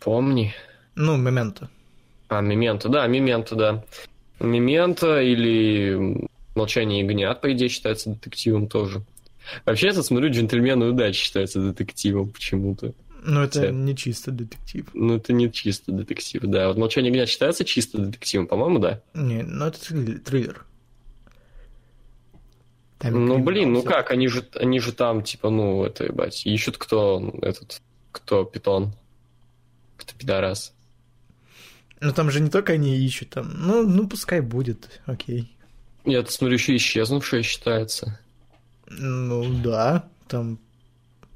[0.00, 0.54] Помни.
[0.94, 1.68] Ну, Memento.
[2.28, 3.84] А, Memento, да, Memento, да.
[4.40, 9.02] Memento или Молчание ягнят, по идее, считается детективом тоже.
[9.66, 12.92] Вообще, я смотрю, джентльмены удачи считается детективом почему-то.
[13.26, 13.72] Ну, это Хотя...
[13.72, 14.86] не чисто детектив.
[14.92, 16.68] Ну, это не чисто детектив, да.
[16.68, 19.00] Вот «Молчание ягнят» считается чисто детективом, по-моему, да?
[19.14, 19.78] Не, ну это
[20.18, 20.66] триллер.
[22.98, 26.76] Там ну, блин, ну как, они же, они же там, типа, ну, это, ебать, ищут
[26.76, 27.80] кто этот,
[28.12, 28.92] кто питон,
[29.96, 30.74] кто пидорас.
[32.00, 35.56] Ну, там же не только они ищут, там, ну, ну, пускай будет, окей.
[36.04, 38.20] Нет, смотрю, еще исчезнувшая считается.
[38.88, 40.58] Ну, да, там,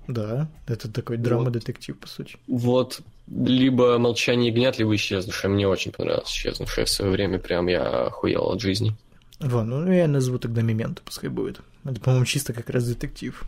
[0.08, 2.36] да, это такой драма-детектив, по сути.
[2.46, 5.52] Вот, либо «Молчание ягнят», либо «Исчезнувшая».
[5.52, 8.96] Мне очень понравилось «Исчезнувшая» в свое время, прям я охуел от жизни.
[9.38, 11.60] Вон, ну я назову тогда Мементо, пускай будет.
[11.84, 13.44] Это, по-моему, чисто как раз детектив.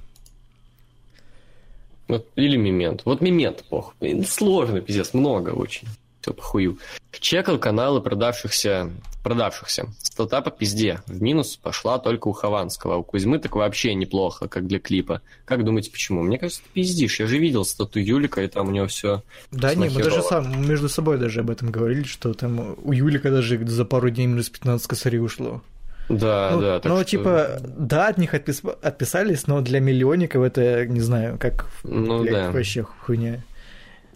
[2.07, 3.03] Вот, или Мемент.
[3.05, 3.95] Вот Мемент, пох.
[4.27, 5.89] Сложно, пиздец, много очень.
[6.21, 6.79] Все похую.
[7.18, 8.91] Чекал каналы продавшихся,
[9.23, 9.89] продавшихся.
[9.99, 11.01] Стата по пизде.
[11.07, 12.97] В минус пошла только у Хованского.
[12.97, 15.23] У Кузьмы так вообще неплохо, как для клипа.
[15.45, 16.23] Как думаете, почему?
[16.23, 17.21] Мне кажется, ты пиздишь.
[17.21, 19.23] Я же видел стату Юлика, и там у него все.
[19.51, 23.31] Да, не, мы даже сам между собой даже об этом говорили, что там у Юлика
[23.31, 25.62] даже за пару дней минус 15 косарей ушло.
[26.11, 26.81] Да, ну, да.
[26.83, 27.05] Ну, что...
[27.05, 28.62] типа, да, от них отпис...
[28.83, 32.51] отписались, но для миллионников это, не знаю, как ну, блядь, да.
[32.51, 33.41] вообще хуйня.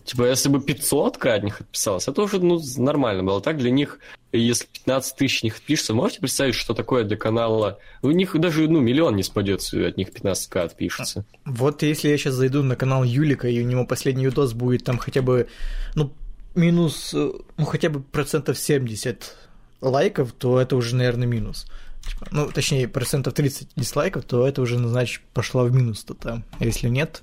[0.04, 3.40] Типа, если бы 500 от них отписалось, это уже ну, нормально было.
[3.40, 3.98] Так для них,
[4.32, 7.78] если 15 тысяч них отпишется, можете представить, что такое для канала?
[8.02, 11.24] У них даже ну, миллион не спадет, от них 15к отпишется.
[11.46, 14.98] Вот если я сейчас зайду на канал Юлика, и у него последний видос будет там
[14.98, 15.48] хотя бы,
[15.94, 16.12] ну,
[16.54, 19.34] минус, ну, хотя бы процентов 70
[19.80, 21.66] лайков, то это уже, наверное, минус.
[22.06, 26.44] Типа, ну, точнее, процентов 30 дизлайков, то это уже, значит, пошла в минус-то там.
[26.60, 27.22] Если нет,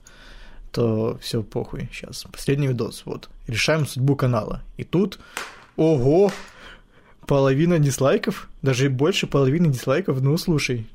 [0.71, 1.89] то все похуй.
[1.91, 3.29] Сейчас, последний видос, вот.
[3.47, 4.61] Решаем судьбу канала.
[4.77, 5.19] И тут,
[5.75, 6.31] ого,
[7.27, 10.87] половина дизлайков, даже больше половины дизлайков, ну, слушай,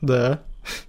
[0.00, 0.40] да.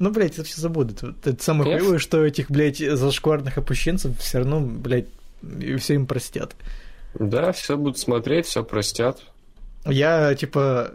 [0.00, 1.04] Ну, блядь, это все забудут.
[1.04, 5.06] Это самое хуевое, что этих, блядь, зашкварных опущенцев все равно, блядь,
[5.78, 6.56] все им простят.
[7.14, 9.22] Да, все будут смотреть, все простят.
[9.84, 10.92] Я, типа,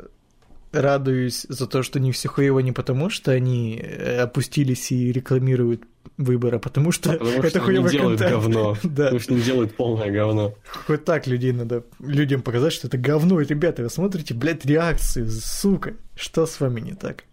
[0.71, 5.83] радуюсь за то, что не все хуево не потому, что они э, опустились и рекламируют
[6.17, 8.41] выбор, а потому что а потому это что хуевый делают контент.
[8.41, 8.77] говно.
[8.83, 9.03] да.
[9.05, 10.55] Потому что не делают полное говно.
[10.85, 13.39] Хоть так людей надо людям показать, что это говно.
[13.41, 15.93] И, ребята, вы смотрите, блядь, реакцию, сука.
[16.15, 17.23] Что с вами не так?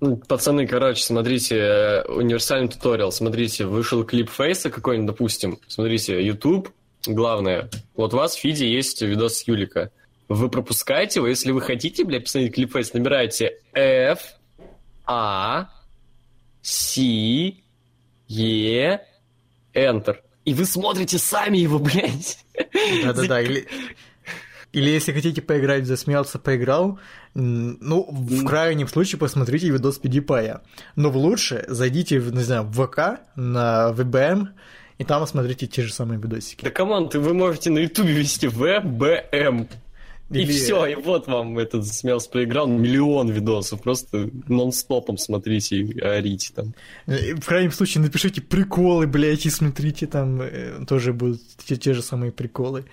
[0.00, 6.68] Ну, пацаны, короче, смотрите, э, универсальный туториал, смотрите, вышел клип Фейса какой-нибудь, допустим, смотрите, YouTube,
[7.06, 9.90] главное, вот у вас в фиде есть видос с Юлика,
[10.28, 14.20] вы пропускаете его, если вы хотите, блядь, посмотреть клип Фейс, набираете F,
[15.06, 15.68] A,
[16.62, 17.54] C,
[18.28, 19.00] E,
[19.74, 20.16] Enter.
[20.44, 22.44] И вы смотрите сами его, блядь.
[23.04, 23.66] Да-да-да, или...
[24.72, 26.98] Или если хотите поиграть засмеялся, поиграл,
[27.32, 30.60] ну, в крайнем случае посмотрите видос PewDiePie.
[30.96, 34.48] Но в лучше зайдите, не знаю, в ВК, на VBM,
[34.98, 36.62] и там смотрите те же самые видосики.
[36.62, 38.48] Да, команд, вы можете на Ютубе вести
[40.28, 40.38] VBM.
[40.38, 40.52] И Или...
[40.52, 46.74] все, и вот вам этот смелс поиграл миллион видосов, просто нон-стопом смотрите и орите там.
[47.06, 51.94] Э, в крайнем случае напишите приколы, блядь, и смотрите, там э, тоже будут те, те
[51.94, 52.86] же самые приколы.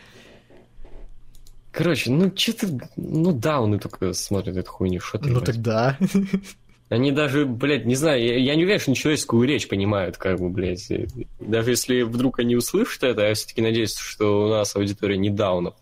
[1.72, 5.98] Короче, ну что ты, ну дауны только смотрят эту хуйню, что ты Ну тогда.
[6.90, 10.40] Они даже, блядь, не знаю, я, я не уверен, что они человеческую речь понимают, как
[10.40, 10.92] бы, блядь.
[11.40, 15.74] Даже если вдруг они услышат это, я все-таки надеюсь, что у нас аудитория не даунов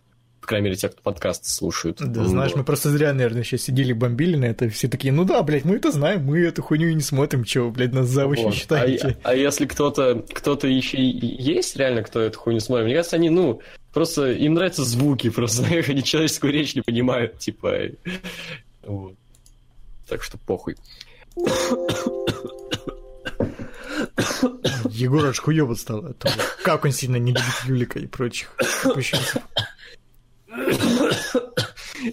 [0.42, 2.00] по крайней мере, те, кто подкасты слушают.
[2.00, 5.42] Да, знаешь, мы просто зря, наверное, сейчас сидели, бомбили на это, все такие, ну да,
[5.44, 8.56] блядь, мы это знаем, мы эту хуйню и не смотрим, чего, блядь, нас завучи вот.
[8.56, 9.18] считаете.
[9.24, 13.30] А, а если кто-то, кто-то еще есть реально, кто эту хуйню смотрит, мне кажется, они,
[13.30, 13.62] ну,
[13.94, 17.74] просто, им нравятся звуки, просто, они человеческую речь не понимают, типа,
[18.84, 19.14] вот.
[20.10, 20.76] Так что похуй.
[24.90, 26.16] Егор аж хуёво стал.
[26.64, 28.54] Как он сильно не любит Юлика и прочих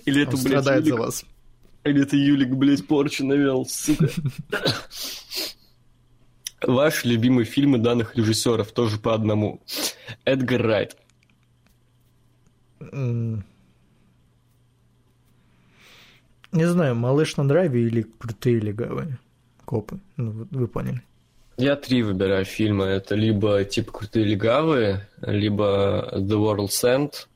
[0.05, 0.95] Или это, Он блядь, страдает Юлик...
[0.95, 1.25] за вас.
[1.85, 4.09] Или это Юлик, блядь, порчу навел, сука.
[6.63, 9.61] Ваш любимый фильмы данных режиссеров тоже по одному.
[10.25, 10.97] Эдгар Райт.
[12.91, 13.43] Не
[16.53, 19.19] знаю, «Малыш на драйве» или «Крутые легавые
[19.65, 20.01] копы».
[20.17, 21.03] Ну, вы поняли.
[21.59, 22.85] Я три выбираю фильмы.
[22.85, 27.27] Это либо типа «Крутые легавые», либо «The World's End»,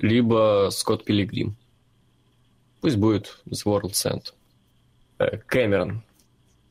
[0.00, 1.56] либо Скотт Пилигрим.
[2.80, 4.32] Пусть будет The World's End.
[5.18, 6.02] Э, Кэмерон.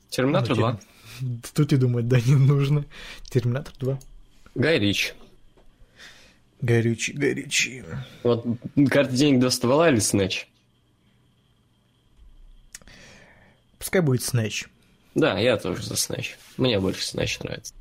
[0.08, 0.80] Терминатор ну, 2.
[1.54, 2.84] Тут и думать, да, не нужно.
[3.30, 3.98] Терминатор 2.
[4.56, 5.14] Гай Рич.
[6.60, 7.84] Гай Ричи.
[8.22, 8.44] Вот
[8.90, 10.48] карта денег до ствола или снэч?
[13.78, 14.66] Пускай будет Снэч.
[15.14, 16.36] Да, я тоже за Снэч.
[16.58, 17.74] Мне больше Снэч нравится.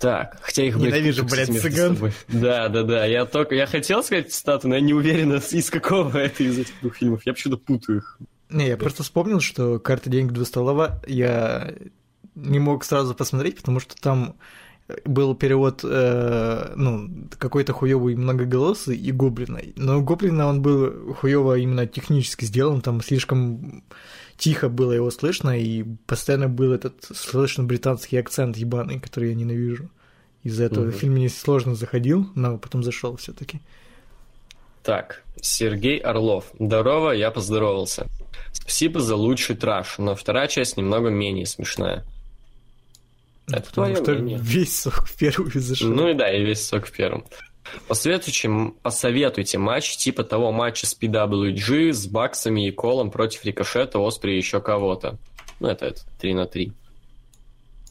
[0.00, 1.98] Так, хотя их, блядь, Ненавижу, блядь, цыган.
[2.28, 3.04] Да, да, да.
[3.04, 3.54] Я только.
[3.54, 7.20] Я хотел сказать стату, но я не уверен, из какого это из этих двух фильмов.
[7.26, 8.18] Я почему-то путаю их.
[8.48, 11.74] Не, я просто вспомнил, что карта денег два столова я
[12.34, 14.36] не мог сразу посмотреть, потому что там
[15.04, 19.60] был перевод, э, ну, какой-то хуёвый многоголосый и гоблина.
[19.76, 23.84] Но гоблина он был хуёво именно технически сделан, там слишком
[24.40, 29.90] тихо было его слышно, и постоянно был этот слышно британский акцент ебаный, который я ненавижу.
[30.42, 30.92] Из-за этого угу.
[30.92, 33.60] фильм мне сложно заходил, но потом зашел все таки
[34.82, 36.46] Так, Сергей Орлов.
[36.58, 38.06] Здорово, я поздоровался.
[38.52, 42.04] Спасибо за лучший траш, но вторая часть немного менее смешная.
[43.46, 44.38] Это Потому что мнение.
[44.40, 45.90] весь сок в первую зашел.
[45.90, 47.24] Ну и да, и весь сок в первом.
[47.86, 48.50] Посоветуйте,
[48.82, 54.36] посоветуйте матч типа того матча с PWG, с Баксами и Колом против Рикошета, Оспри и
[54.36, 55.18] еще кого-то.
[55.60, 56.72] Ну, это, это 3 на 3.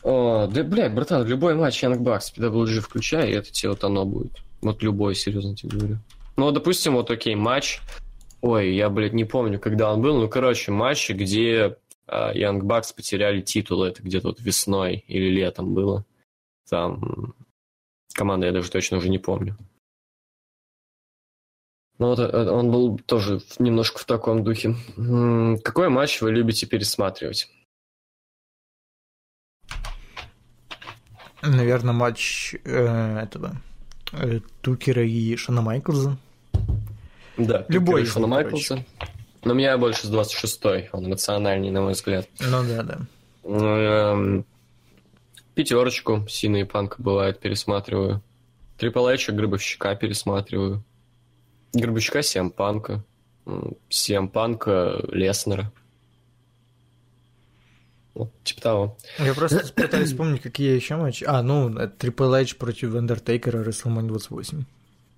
[0.04, 4.06] О, да, блядь, братан, любой матч Янг Бакс, PWG включай, и это тебе вот оно
[4.06, 4.32] будет.
[4.62, 5.98] Вот любой, серьезно тебе говорю.
[6.36, 7.82] Ну, допустим, вот окей, матч.
[8.42, 10.20] Ой, я, блядь, не помню, когда он был.
[10.20, 11.76] Ну, короче, матч, где
[12.08, 13.84] Янг uh, Бакс потеряли титул.
[13.84, 16.06] Это где-то вот весной или летом было.
[16.70, 17.34] Там
[18.20, 19.56] команда я даже точно уже не помню.
[22.00, 24.76] Ну вот э, он был тоже немножко в таком духе.
[25.64, 27.50] Какой матч вы любите пересматривать?
[31.42, 33.56] Наверное, матч э, этого
[34.12, 36.18] э, Тукера и Шона Майклза.
[37.38, 38.84] Да, любой Шона Майклза.
[39.46, 42.28] Но меня больше с 26-й, он эмоциональней, на мой взгляд.
[42.42, 44.44] Ну да, да.
[45.60, 48.24] Пятерочку Сина и Панка бывает пересматриваю.
[48.78, 50.86] Трипл Эйча Гробовщика пересматриваю.
[51.74, 53.04] Гробовщика Сиам Панка.
[53.90, 55.70] Сиам Панка Леснера.
[58.14, 58.98] Вот, типа того.
[59.18, 61.26] Я просто пытаюсь вспомнить, какие еще матчи.
[61.26, 64.64] А, ну, Triple H против Undertaker WrestleMania 28.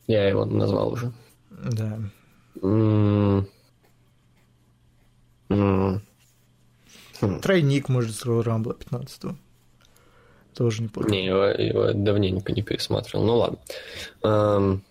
[0.08, 1.14] Я его назвал уже.
[1.52, 2.00] Да.
[2.56, 3.46] Mm.
[5.50, 6.02] Mm.
[7.44, 9.36] Тройник, может, с Royal Rumble 15 -го.
[10.56, 11.10] Тоже неплохо.
[11.10, 13.26] Не, его, его давненько не пересматривал.
[13.26, 13.60] Ну ладно.
[14.24, 14.84] Эм,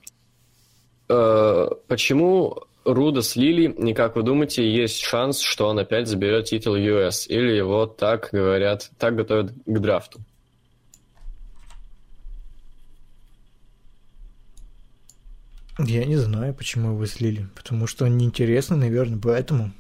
[1.09, 6.47] э, почему Руда с Лили, и как вы думаете, есть шанс, что он опять заберет
[6.47, 7.27] титул US?
[7.29, 10.21] Или его так говорят, так готовят к драфту?
[15.79, 17.49] Я не знаю, почему его слили.
[17.55, 19.73] Потому что он неинтересный, наверное, поэтому.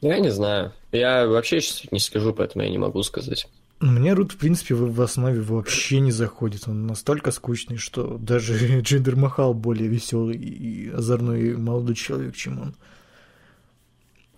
[0.00, 0.72] Я не знаю.
[0.92, 3.48] Я вообще сейчас не скажу, поэтому я не могу сказать.
[3.80, 6.66] Мне Рут, в принципе, в основе вообще не заходит.
[6.66, 12.74] Он настолько скучный, что даже Джиндер Махал более веселый и озорной молодой человек, чем он.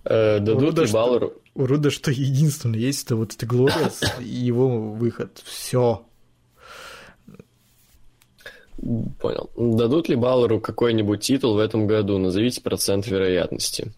[0.05, 1.35] Э, дадут ли Баллару?
[1.55, 5.43] У Руда что единственное есть, это вот это Глориас и его выход.
[5.45, 6.07] Все.
[8.77, 9.51] Понял.
[9.57, 12.19] Дадут ли Баллару какой-нибудь титул в этом году?
[12.19, 13.93] Назовите процент вероятности.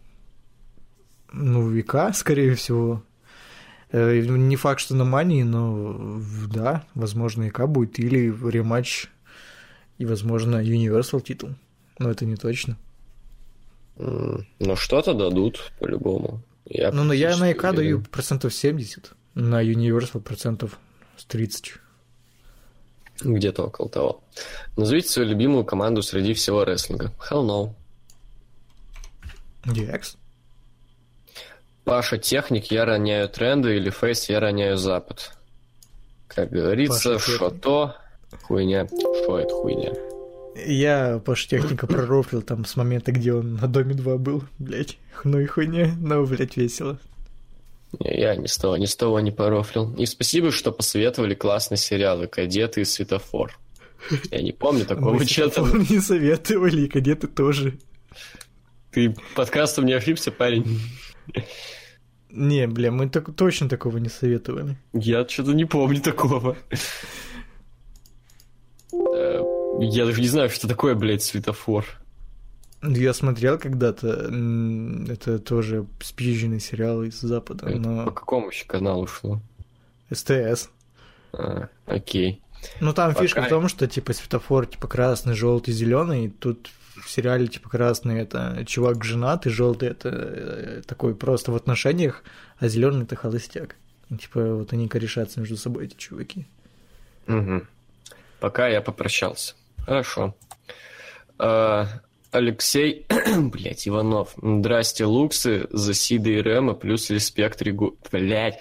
[1.32, 3.02] Ну, века, скорее всего.
[3.92, 6.20] Э, не факт, что на мании, но
[6.52, 7.98] да, возможно, ИК будет.
[7.98, 9.06] Или рематч
[9.98, 11.50] и, возможно, Universal титул.
[11.98, 12.76] Но это не точно.
[13.96, 16.42] Ну, что-то дадут, по-любому.
[16.64, 20.78] Я ну, но я на ИК даю процентов 70, на Universal процентов
[21.28, 21.74] 30.
[23.20, 24.24] Где-то около того.
[24.76, 27.12] Назовите свою любимую команду среди всего рестлинга.
[27.30, 27.74] Hell no.
[29.64, 30.16] DX.
[31.84, 35.32] Паша техник, я роняю тренды, или фейс, я роняю запад.
[36.28, 37.96] Как говорится, что то,
[38.42, 39.92] хуйня, что это хуйня.
[40.66, 44.98] Я Паша Техника пророфлил там с момента, где он на Доме 2 был, блять.
[45.24, 46.98] Ну и хуйня, но, блять, весело.
[48.00, 49.94] Я ни с того, ни с того не порофлил.
[49.94, 53.58] И спасибо, что посоветовали классные сериалы «Кадеты» и «Светофор».
[54.30, 55.62] Я не помню такого чего-то.
[55.90, 57.78] не советовали, и «Кадеты» тоже.
[58.90, 60.80] Ты подкастом не ошибся, парень?
[62.30, 64.76] Не, бля, мы так, точно такого не советовали.
[64.94, 66.56] Я что-то не помню такого.
[68.92, 69.40] Э,
[69.80, 71.84] я даже не знаю, что такое, блядь, светофор.
[72.82, 74.28] Я смотрел когда-то,
[75.08, 78.06] это тоже спизженный сериал из Запада, но...
[78.06, 79.40] По какому еще каналу шло?
[80.10, 80.68] СТС.
[81.32, 82.42] А, окей.
[82.80, 83.22] Ну там Пока...
[83.22, 86.70] фишка в том, что типа светофор типа красный, желтый, зеленый, тут
[87.00, 92.22] в сериале типа красный это чувак женат, и желтый это э, такой просто в отношениях,
[92.58, 93.76] а зеленый это холостяк.
[94.08, 96.46] Ну, типа вот они корешатся между собой, эти чуваки.
[97.28, 97.62] Угу.
[98.40, 99.54] Пока я попрощался.
[99.86, 100.34] Хорошо.
[101.38, 101.86] А,
[102.30, 103.06] Алексей,
[103.38, 104.34] блять, Иванов.
[104.40, 107.96] Здрасте, Луксы, за Сида и Рема, плюс респект Регу...
[108.10, 108.58] Блять.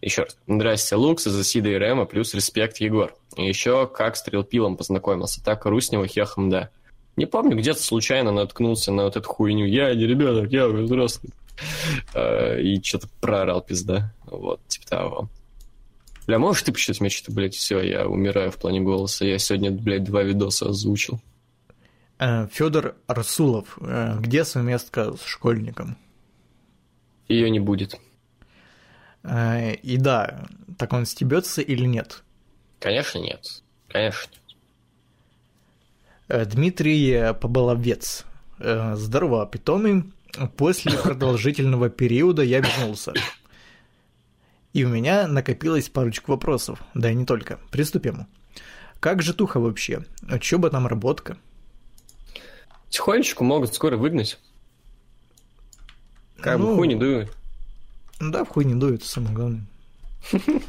[0.00, 0.36] Еще раз.
[0.48, 3.14] Здрасте, Луксы, за Сида и Рема, плюс респект Егор.
[3.36, 5.42] И еще как с Трилпилом познакомился.
[5.42, 6.70] Так Руснева хехом, да.
[7.16, 9.66] Не помню, где-то случайно наткнулся на вот эту хуйню.
[9.66, 11.32] Я не ребенок, я взрослый.
[12.14, 14.12] А, и что-то проорал пизда.
[14.24, 15.28] Вот, типа того.
[16.26, 19.24] Бля, можешь ты почитать мне что-то, блядь, все, я умираю в плане голоса.
[19.24, 21.20] Я сегодня, блядь, два видоса озвучил.
[22.18, 23.76] Э, Федор Арсулов.
[23.80, 25.96] Э, где совместка с школьником?
[27.28, 27.98] Ее не будет.
[29.24, 30.46] Э, и да,
[30.78, 32.22] так он стебется или нет?
[32.78, 33.62] Конечно, нет.
[33.88, 34.32] Конечно.
[36.32, 38.24] Дмитрий Поболовец.
[38.58, 40.04] Здорово, питомый.
[40.56, 43.12] После продолжительного периода я вернулся.
[44.72, 46.80] И у меня накопилось парочку вопросов.
[46.94, 47.58] Да и не только.
[47.70, 48.26] Приступим.
[49.00, 50.06] Как же туха вообще?
[50.40, 51.36] Чё бы там работка?
[52.88, 54.38] Тихонечку могут скоро выгнать.
[56.40, 57.36] Как ну, бы хуй не дует.
[58.20, 59.66] Да, в хуй не дует, самое главное.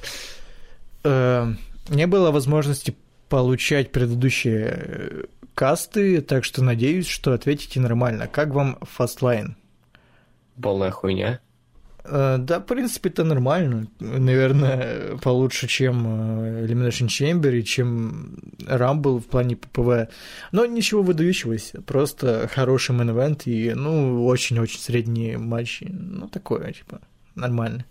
[1.05, 1.53] Э,
[1.89, 2.95] не было возможности
[3.27, 5.23] получать предыдущие э,
[5.55, 8.27] касты, так что надеюсь, что ответите нормально.
[8.27, 9.55] Как вам Fastlane?
[10.61, 11.39] Полная хуйня.
[12.05, 13.87] Э, да, в принципе, это нормально.
[13.99, 20.09] Наверное, получше, чем э, Elimination Chamber и чем Rumble в плане ППВ.
[20.51, 21.81] Но ничего выдающегося.
[21.81, 25.87] Просто хороший мейн и, ну, очень-очень средние матчи.
[25.89, 27.01] Ну, такое, типа,
[27.35, 27.85] нормально.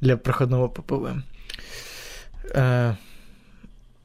[0.00, 1.22] Для проходного ППВ.
[2.54, 2.94] Э,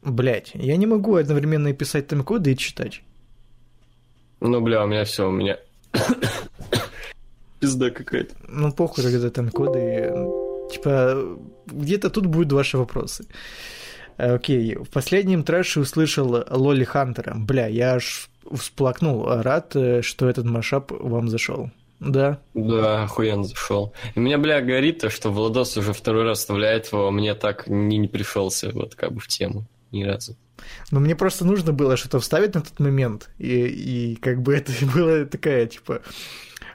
[0.04, 3.02] Блять, я не могу одновременно и писать там коды и читать.
[4.40, 5.60] Ну, бля, у меня все, у меня
[7.60, 8.36] пизда какая-то.
[8.48, 10.12] Ну, похуй тогда там коды.
[10.72, 11.38] Типа,
[11.68, 13.26] где-то тут будут ваши вопросы.
[14.18, 17.36] Э, окей, в последнем трэше услышал Лоли Хантера.
[17.36, 19.26] Бля, я аж всплакнул.
[19.28, 21.70] Рад, э, что этот машап вам зашел.
[22.00, 22.40] Да.
[22.56, 23.94] Да, охуенно зашел.
[24.16, 27.68] И меня, бля, горит то, что Владос уже второй раз вставляет его, а мне так
[27.68, 30.38] не, не пришелся вот как бы в тему ни разу.
[30.92, 34.72] Но мне просто нужно было что-то вставить на тот момент, и, и как бы это
[34.94, 36.02] была такая, типа,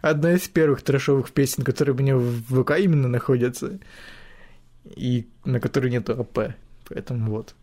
[0.01, 3.79] одна из первых трэшовых песен, которые у меня в ВК именно находятся,
[4.85, 6.55] и на которой нету АП.
[6.89, 7.55] Поэтому вот.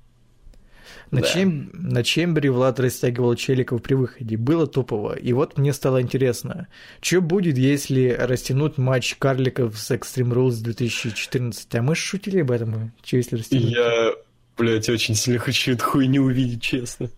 [1.12, 1.28] На, да.
[1.28, 1.70] чем...
[1.74, 4.36] на чембере Влад растягивал челиков при выходе.
[4.36, 5.14] Было топово.
[5.14, 6.68] И вот мне стало интересно,
[7.01, 11.76] что будет, если растянуть матч карликов с Extreme Rules 2014?
[11.76, 12.91] А мы шутили об этом?
[13.04, 13.72] Что если растянуть?
[13.72, 14.14] Я,
[14.58, 17.10] блядь, очень сильно хочу эту хуйню увидеть, честно.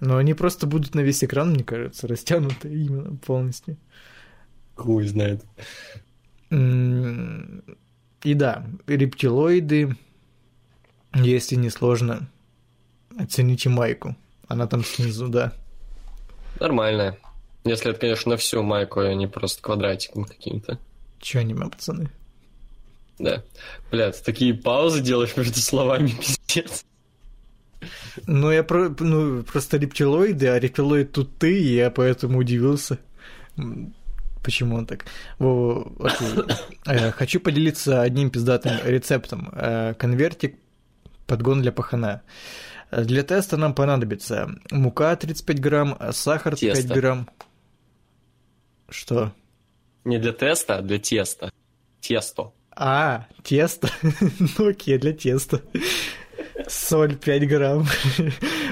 [0.00, 3.76] Но они просто будут на весь экран, мне кажется, растянуты именно полностью.
[4.76, 5.44] Хуй знает.
[6.50, 9.96] И да, рептилоиды,
[11.14, 12.30] если не сложно,
[13.18, 14.16] оцените майку.
[14.46, 15.52] Она там снизу, да.
[16.60, 17.18] Нормальная.
[17.64, 20.78] Если это, конечно, на всю майку, а не просто квадратиком каким-то.
[21.20, 22.10] Чё аниме, пацаны?
[23.18, 23.42] Да.
[23.90, 26.84] Бля, ты такие паузы делаешь между словами, пиздец.
[28.26, 32.98] Ну, я про, ну, просто рептилоиды, а рептилоид тут ты, и я поэтому удивился.
[34.42, 35.04] Почему он так?
[35.38, 36.28] Во, окей.
[36.86, 39.50] Э, хочу поделиться одним пиздатым рецептом.
[39.52, 40.56] Э, конвертик
[41.26, 42.22] подгон для пахана.
[42.90, 46.88] Для теста нам понадобится мука 35 грамм, сахар Тесто.
[46.88, 47.28] 5 грамм.
[48.88, 49.32] Что?
[50.04, 51.52] Не для теста, а для теста.
[52.00, 52.52] Тесто.
[52.80, 53.88] А, тесто.
[54.58, 55.60] ну окей, для теста.
[56.68, 57.86] Соль 5 грамм.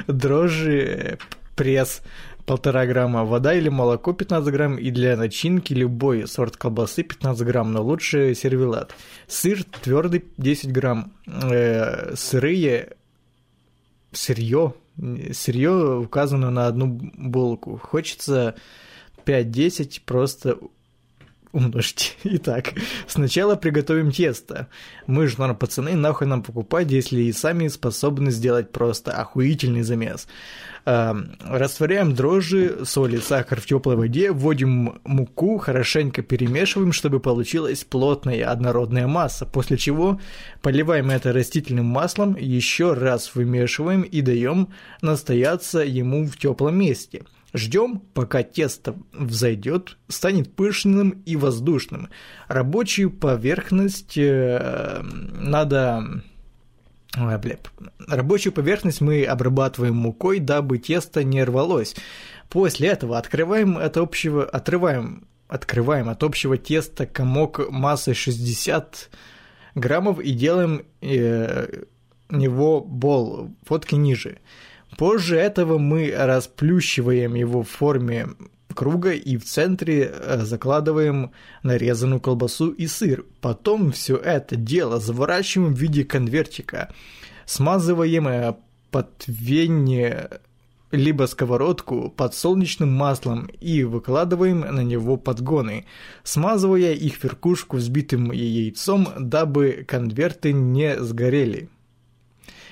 [0.06, 1.18] Дрожжи,
[1.56, 2.02] пресс
[2.44, 7.72] полтора грамма, вода или молоко 15 грамм и для начинки любой сорт колбасы 15 грамм,
[7.72, 8.94] но лучше сервелат.
[9.26, 12.96] Сыр твердый 10 грамм, э, сырые
[14.12, 14.74] сырье,
[15.32, 17.76] сырье указано на одну булку.
[17.76, 18.54] Хочется
[19.24, 20.58] 5-10 просто
[21.56, 22.12] умножьте.
[22.24, 22.74] Итак,
[23.06, 24.68] сначала приготовим тесто.
[25.06, 30.28] Мы же, наверное, пацаны, нахуй нам покупать, если и сами способны сделать просто охуительный замес.
[30.84, 37.82] Эм, растворяем дрожжи, соль и сахар в теплой воде, вводим муку, хорошенько перемешиваем, чтобы получилась
[37.82, 40.20] плотная однородная масса, после чего
[40.62, 44.68] поливаем это растительным маслом, еще раз вымешиваем и даем
[45.00, 47.22] настояться ему в теплом месте.
[47.56, 52.10] Ждем, пока тесто взойдет, станет пышным и воздушным.
[52.48, 56.22] Рабочую поверхность э, надо.
[57.14, 61.96] Рабочую поверхность мы обрабатываем мукой, дабы тесто не рвалось.
[62.50, 69.08] После этого открываем от общего, отрываем, открываем от общего теста комок массой 60
[69.74, 71.84] граммов и делаем э,
[72.28, 74.40] него бол, фотки ниже.
[74.96, 78.28] Позже этого мы расплющиваем его в форме
[78.74, 81.32] круга и в центре э, закладываем
[81.62, 83.24] нарезанную колбасу и сыр.
[83.40, 86.92] Потом все это дело заворачиваем в виде конвертика,
[87.46, 88.54] смазываем э,
[88.90, 90.40] подвенье
[90.92, 95.84] либо сковородку под солнечным маслом и выкладываем на него подгоны,
[96.22, 101.68] смазывая их верхушку взбитым яйцом, дабы конверты не сгорели.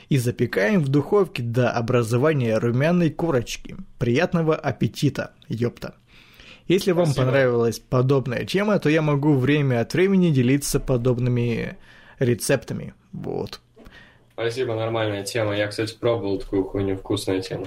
[0.08, 3.76] И запекаем в духовке до образования румяной корочки.
[3.98, 5.94] Приятного аппетита, ёпта.
[6.66, 7.26] Если вам Спасибо.
[7.26, 11.76] понравилась подобная тема, то я могу время от времени делиться подобными
[12.18, 12.94] рецептами.
[13.12, 13.60] Вот.
[14.32, 15.56] Спасибо, нормальная тема.
[15.56, 17.66] Я, кстати, пробовал такую хуйню, вкусная тема.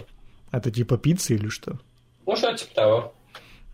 [0.52, 1.80] Это типа пицца или что?
[2.26, 3.14] Ну, что типа того.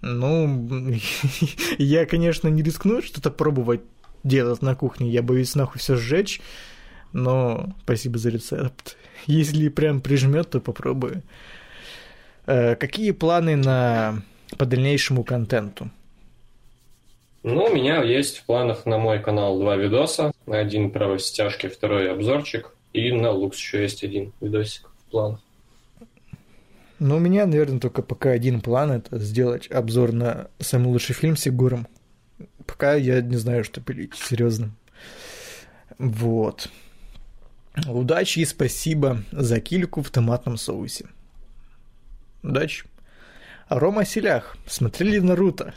[0.02, 0.94] Ну,
[1.78, 3.82] я, конечно, не рискну что-то пробовать
[4.24, 5.10] делать на кухне.
[5.10, 6.42] Я боюсь нахуй все сжечь.
[7.14, 8.98] Но спасибо за рецепт.
[9.28, 11.22] Если прям прижмет, то попробую.
[12.46, 14.22] Э, какие планы на
[14.58, 15.90] по дальнейшему контенту?
[17.44, 20.32] Ну, у меня есть в планах на мой канал два видоса.
[20.48, 22.76] Один про стяжки, второй обзорчик.
[22.94, 25.40] И на Лукс еще есть один видосик в планах.
[27.00, 31.36] Ну, у меня, наверное, только пока один план– это сделать обзор на самый лучший фильм
[31.36, 31.88] с Егором.
[32.66, 34.72] Пока я не знаю, что пилить, серьезно.
[35.98, 36.70] Вот.
[37.88, 41.06] Удачи и спасибо за кильку в томатном соусе.
[42.44, 42.86] Удачи.
[43.70, 44.56] Рома Селях.
[44.68, 45.74] Смотрели Наруто?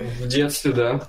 [0.00, 1.08] В детстве, да.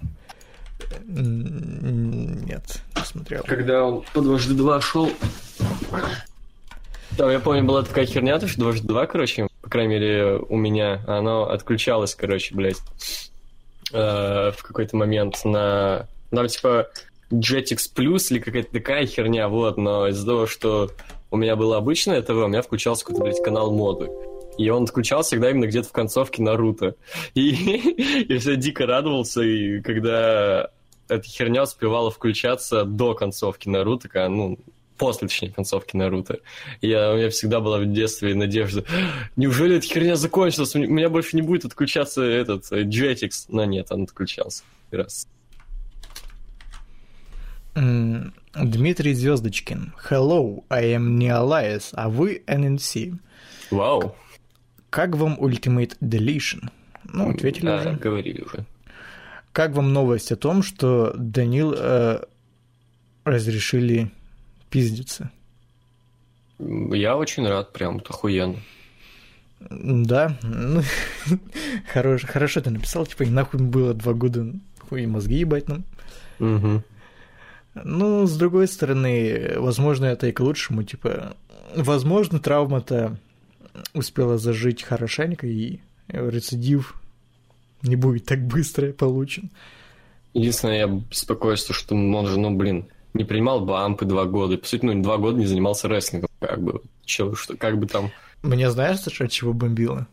[1.05, 3.43] Нет, не смотрел.
[3.43, 5.11] Когда он по дважды два шел.
[7.17, 10.55] Там, я помню, была такая херня, то что дважды два, короче, по крайней мере, у
[10.55, 12.77] меня, оно отключалось, короче, блядь,
[13.91, 16.07] э, в какой-то момент на...
[16.29, 16.87] Там, типа,
[17.31, 20.91] Jetix Plus или какая-то такая херня, вот, но из-за того, что
[21.29, 24.09] у меня было обычное ТВ, у меня включался какой-то, блядь, канал моды.
[24.57, 26.95] И он отключался всегда именно где-то в концовке Наруто.
[27.35, 30.71] И я все дико радовался, и когда
[31.07, 34.57] эта херня успевала включаться до концовки Наруто, когда, ну,
[34.97, 36.39] после, точнее, концовки Наруто.
[36.81, 38.83] Я, у меня всегда была в детстве надежда,
[39.35, 43.45] неужели эта херня закончилась, у меня больше не будет отключаться этот Jetix.
[43.49, 44.63] Но нет, он отключался.
[44.91, 45.27] Раз.
[47.77, 49.93] Дмитрий Звездочкин.
[50.09, 53.15] Hello, I am Neolias, а вы NNC.
[53.69, 54.01] Вау.
[54.01, 54.15] Wow.
[54.89, 56.71] Как вам Ultimate Deletion?
[57.03, 57.91] Ну, ответили да, уже.
[57.91, 58.65] говорили уже.
[59.51, 62.23] Как вам новость о том, что Данил э,
[63.25, 64.11] разрешили
[64.71, 65.29] пиздиться?
[66.57, 68.57] Я очень рад, прям охуенно.
[69.59, 70.81] Да, ну,
[71.93, 75.83] хорош, хорошо ты написал, типа, и нахуй было два года хуй мозги ебать нам.
[76.39, 76.83] Угу.
[77.83, 81.35] Ну, с другой стороны, возможно, это и к лучшему, типа,
[81.75, 83.17] возможно, травма-то
[83.93, 86.95] успела зажить хорошенько, и рецидив
[87.83, 89.51] не будет так быстро получен.
[90.33, 94.57] Единственное, я беспокоюсь, что он же, ну, блин, не принимал бампы два года.
[94.57, 96.29] По сути, ну, два года не занимался рестлингом.
[96.39, 98.11] Как бы, че, что, как бы там...
[98.43, 100.07] Мне знаешь, от чего бомбило?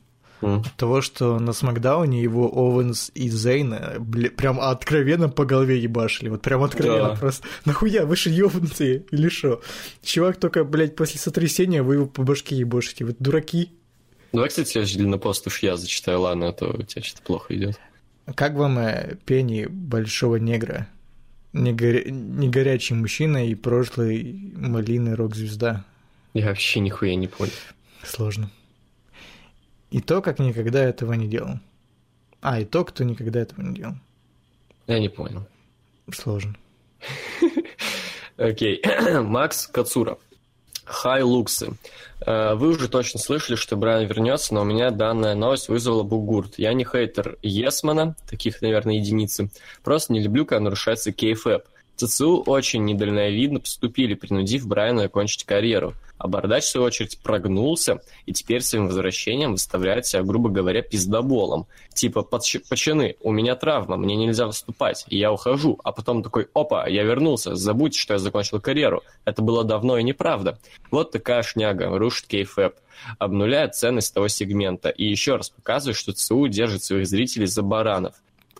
[0.44, 0.66] Mm.
[0.76, 6.28] Того, что на Смакдауне его Оуэнс и Зейна бля, прям откровенно по голове ебашили.
[6.28, 7.16] Вот прям откровенно да.
[7.16, 7.46] просто.
[7.64, 9.62] Нахуя, вы же ёбнутые или что?
[10.02, 13.04] Чувак только, блядь, после сотрясения вы его по башке ебашите.
[13.04, 13.70] Вот дураки.
[14.32, 17.80] Давай, кстати, я длиннопост уж я зачитаю, ладно, а то у тебя что-то плохо идет.
[18.34, 20.88] Как вам э, пени большого негра?
[21.52, 22.02] Не, горя...
[22.10, 25.84] не горячий мужчина и прошлый малины рок-звезда.
[26.32, 27.52] Я вообще нихуя не понял.
[28.02, 28.50] Сложно.
[29.94, 31.60] И то, как никогда этого не делал.
[32.40, 33.94] А, и то, кто никогда этого не делал.
[34.88, 35.46] Я не понял.
[36.12, 36.56] Сложно.
[38.36, 38.82] Окей.
[39.20, 40.18] Макс Кацура.
[40.84, 41.74] Хай Луксы.
[42.26, 46.58] Э, вы уже точно слышали, что Брайан вернется, но у меня данная новость вызвала бугурт.
[46.58, 49.48] Я не хейтер Есмана, таких, наверное, единицы.
[49.84, 51.68] Просто не люблю, когда нарушается кейфэп.
[51.96, 55.94] ЦЦУ очень недальновидно поступили, принудив Брайана окончить карьеру.
[56.16, 61.66] А Бардач, в свою очередь, прогнулся и теперь своим возвращением выставляет себя, грубо говоря, пиздоболом.
[61.92, 65.78] Типа, почины, у меня травма, мне нельзя выступать, я ухожу.
[65.82, 69.02] А потом такой, опа, я вернулся, забудьте, что я закончил карьеру.
[69.24, 70.58] Это было давно и неправда.
[70.90, 72.74] Вот такая шняга, рушит кейфэп
[73.18, 78.14] обнуляет ценность того сегмента и еще раз показывает, что ЦУ держит своих зрителей за баранов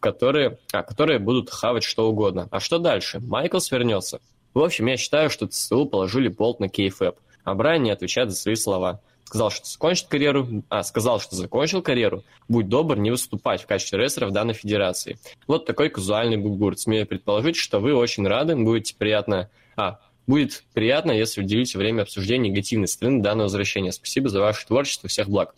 [0.05, 2.47] которые, а, которые будут хавать что угодно.
[2.51, 3.21] А что дальше?
[3.21, 4.21] Майклс вернется.
[4.53, 8.37] В общем, я считаю, что ЦСУ положили болт на кейфэп, а Брайан не отвечает за
[8.37, 9.01] свои слова.
[9.25, 13.99] Сказал, что закончит карьеру, а, сказал, что закончил карьеру, будь добр не выступать в качестве
[13.99, 15.17] рестлера в данной федерации.
[15.47, 16.79] Вот такой казуальный бугурт.
[16.79, 19.49] Смею предположить, что вы очень рады, будете приятно...
[19.75, 23.93] А, Будет приятно, если уделите время обсуждения негативной стороны данного возвращения.
[23.93, 25.07] Спасибо за ваше творчество.
[25.07, 25.55] Всех благ.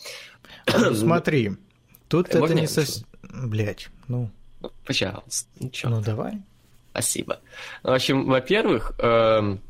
[0.92, 1.52] Смотри,
[2.08, 3.06] тут это не совсем...
[3.22, 4.28] Блять, ну...
[4.84, 5.48] Пожалуйста.
[5.60, 6.40] Ну, ну давай.
[6.92, 7.40] Спасибо.
[7.82, 9.60] В общем, во-первых, эм,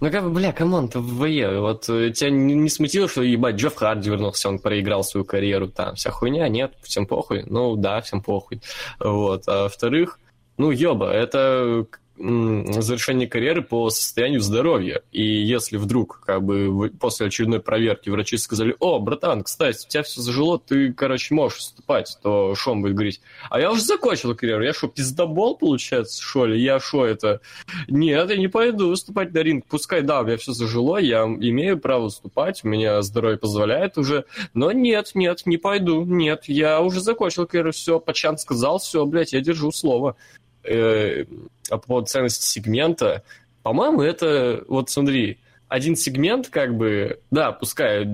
[0.00, 1.60] ну, как бы, бля, come on, ты в WWE.
[1.60, 5.68] Вот э, тебя не, не смутило, что, ебать, Джефф Харди вернулся, он проиграл свою карьеру,
[5.68, 7.44] там, вся хуйня, нет, всем похуй.
[7.46, 8.60] Ну, да, всем похуй.
[8.98, 9.44] Вот.
[9.46, 10.18] А во-вторых,
[10.58, 15.02] ну, ёба, это завершение карьеры по состоянию здоровья.
[15.10, 20.02] И если вдруг, как бы, после очередной проверки врачи сказали, о, братан, кстати, у тебя
[20.04, 23.20] все зажило, ты, короче, можешь выступать, то что он будет говорить?
[23.50, 26.60] А я уже закончил карьеру, я что, пиздобол, получается, что ли?
[26.60, 27.40] Я что это?
[27.88, 29.66] Нет, я не пойду выступать на ринг.
[29.66, 34.24] Пускай, да, у меня все зажило, я имею право выступать, у меня здоровье позволяет уже,
[34.52, 39.32] но нет, нет, не пойду, нет, я уже закончил карьеру, все, Пачан сказал, все, блядь,
[39.32, 40.16] я держу слово
[40.64, 41.24] э,
[41.68, 43.22] по поводу ценности сегмента,
[43.62, 45.38] по-моему, это, вот смотри,
[45.68, 48.06] один сегмент, как бы, да, пускай,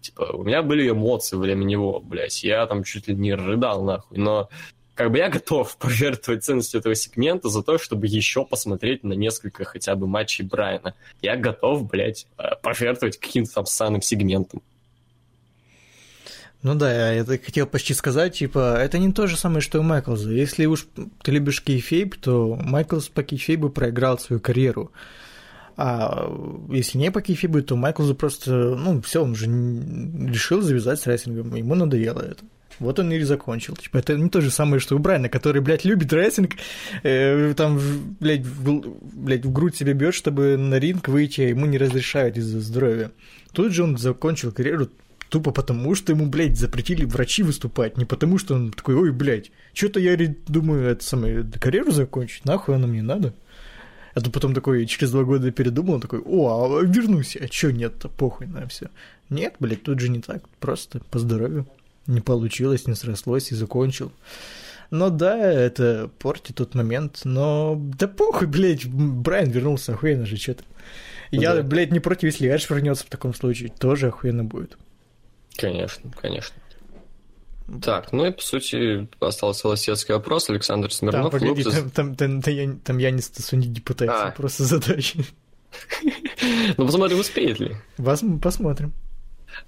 [0.00, 3.84] типа, у меня были эмоции во время него, блядь, я там чуть ли не рыдал,
[3.84, 4.48] нахуй, но
[4.94, 9.64] как бы я готов пожертвовать ценностью этого сегмента за то, чтобы еще посмотреть на несколько
[9.64, 10.94] хотя бы матчей Брайана.
[11.22, 14.60] Я готов, блядь, э, пожертвовать каким-то там санным сегментом.
[16.62, 19.82] Ну да, я это хотел почти сказать, типа, это не то же самое, что у
[19.82, 20.30] Майклза.
[20.30, 20.86] Если уж
[21.22, 24.92] ты любишь кейфейб, то Майклз по кейфейбу проиграл свою карьеру.
[25.78, 26.30] А
[26.68, 31.06] если не по kayfabe у, то Майклзу просто, ну, все, он же решил завязать с
[31.06, 32.44] рестлингом, ему надоело это.
[32.78, 33.76] Вот он и закончил.
[33.76, 36.56] Типа, это не то же самое, что у Брайана, который, блядь, любит рестлинг,
[37.02, 37.78] э, там,
[38.20, 38.82] блядь, в,
[39.14, 43.12] блядь, в грудь себе бьет, чтобы на ринг выйти, а ему не разрешают из-за здоровья.
[43.52, 44.88] Тут же он закончил карьеру
[45.30, 47.96] Тупо потому, что ему, блядь, запретили врачи выступать.
[47.96, 50.16] Не потому, что он такой, ой, блядь, что-то я
[50.48, 53.32] думаю, это самое, карьеру закончить, нахуй она мне надо.
[54.14, 58.08] А то потом такой через два года передумал, такой, о, а вернусь, а чё нет-то,
[58.08, 58.90] похуй на все.
[59.28, 61.64] Нет, блядь, тут же не так, просто по здоровью.
[62.08, 64.10] Не получилось, не срослось и закончил.
[64.90, 70.64] Но да, это портит тот момент, но да похуй, блядь, Брайан вернулся, охуенно же, что-то.
[71.30, 71.62] Я, да.
[71.62, 74.76] блядь, не против, если Эдж вернется в таком случае, тоже охуенно будет.
[75.60, 76.56] Конечно, конечно.
[77.82, 80.50] Так, ну и по сути остался велосипедский вопрос.
[80.50, 81.30] Александр Смирнов.
[81.30, 81.80] Там, погоди, Лукас...
[81.80, 84.30] там, там, там, там, я, там я не стасу не депутация, а.
[84.32, 85.24] просто задачи.
[86.76, 87.76] Ну, посмотрим, успеет ли.
[87.96, 88.92] Вас посмотрим.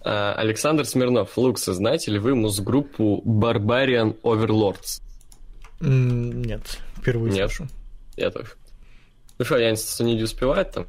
[0.01, 1.36] А, Александр Смирнов.
[1.36, 5.01] Лукса, знаете ли вы музгруппу Barbarian Overlords?
[5.81, 6.62] Нет,
[6.97, 7.52] впервые Нет.
[7.52, 7.70] слышу.
[8.16, 8.52] Я тоже.
[9.39, 10.86] Ну что, я не успевает там?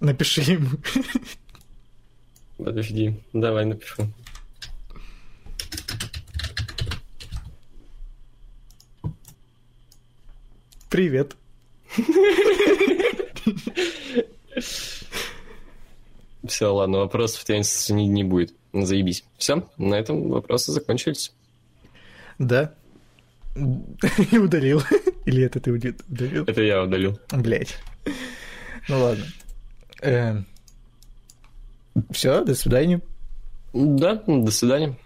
[0.00, 0.70] Напиши ему.
[2.58, 4.08] Подожди, давай напишу.
[10.90, 11.36] Привет.
[16.44, 17.46] Все, ладно, вопросов у
[17.90, 18.54] не, не будет.
[18.72, 19.24] Заебись.
[19.36, 21.32] Все, на этом вопросы закончились.
[22.38, 22.74] Да.
[24.32, 24.82] И удалил.
[25.26, 26.44] Или это ты удалил?
[26.44, 27.20] Это я удалил.
[27.30, 27.78] Блять.
[28.88, 29.26] Ну ладно.
[32.10, 33.00] Все, до свидания.
[33.72, 34.96] Да, до свидания.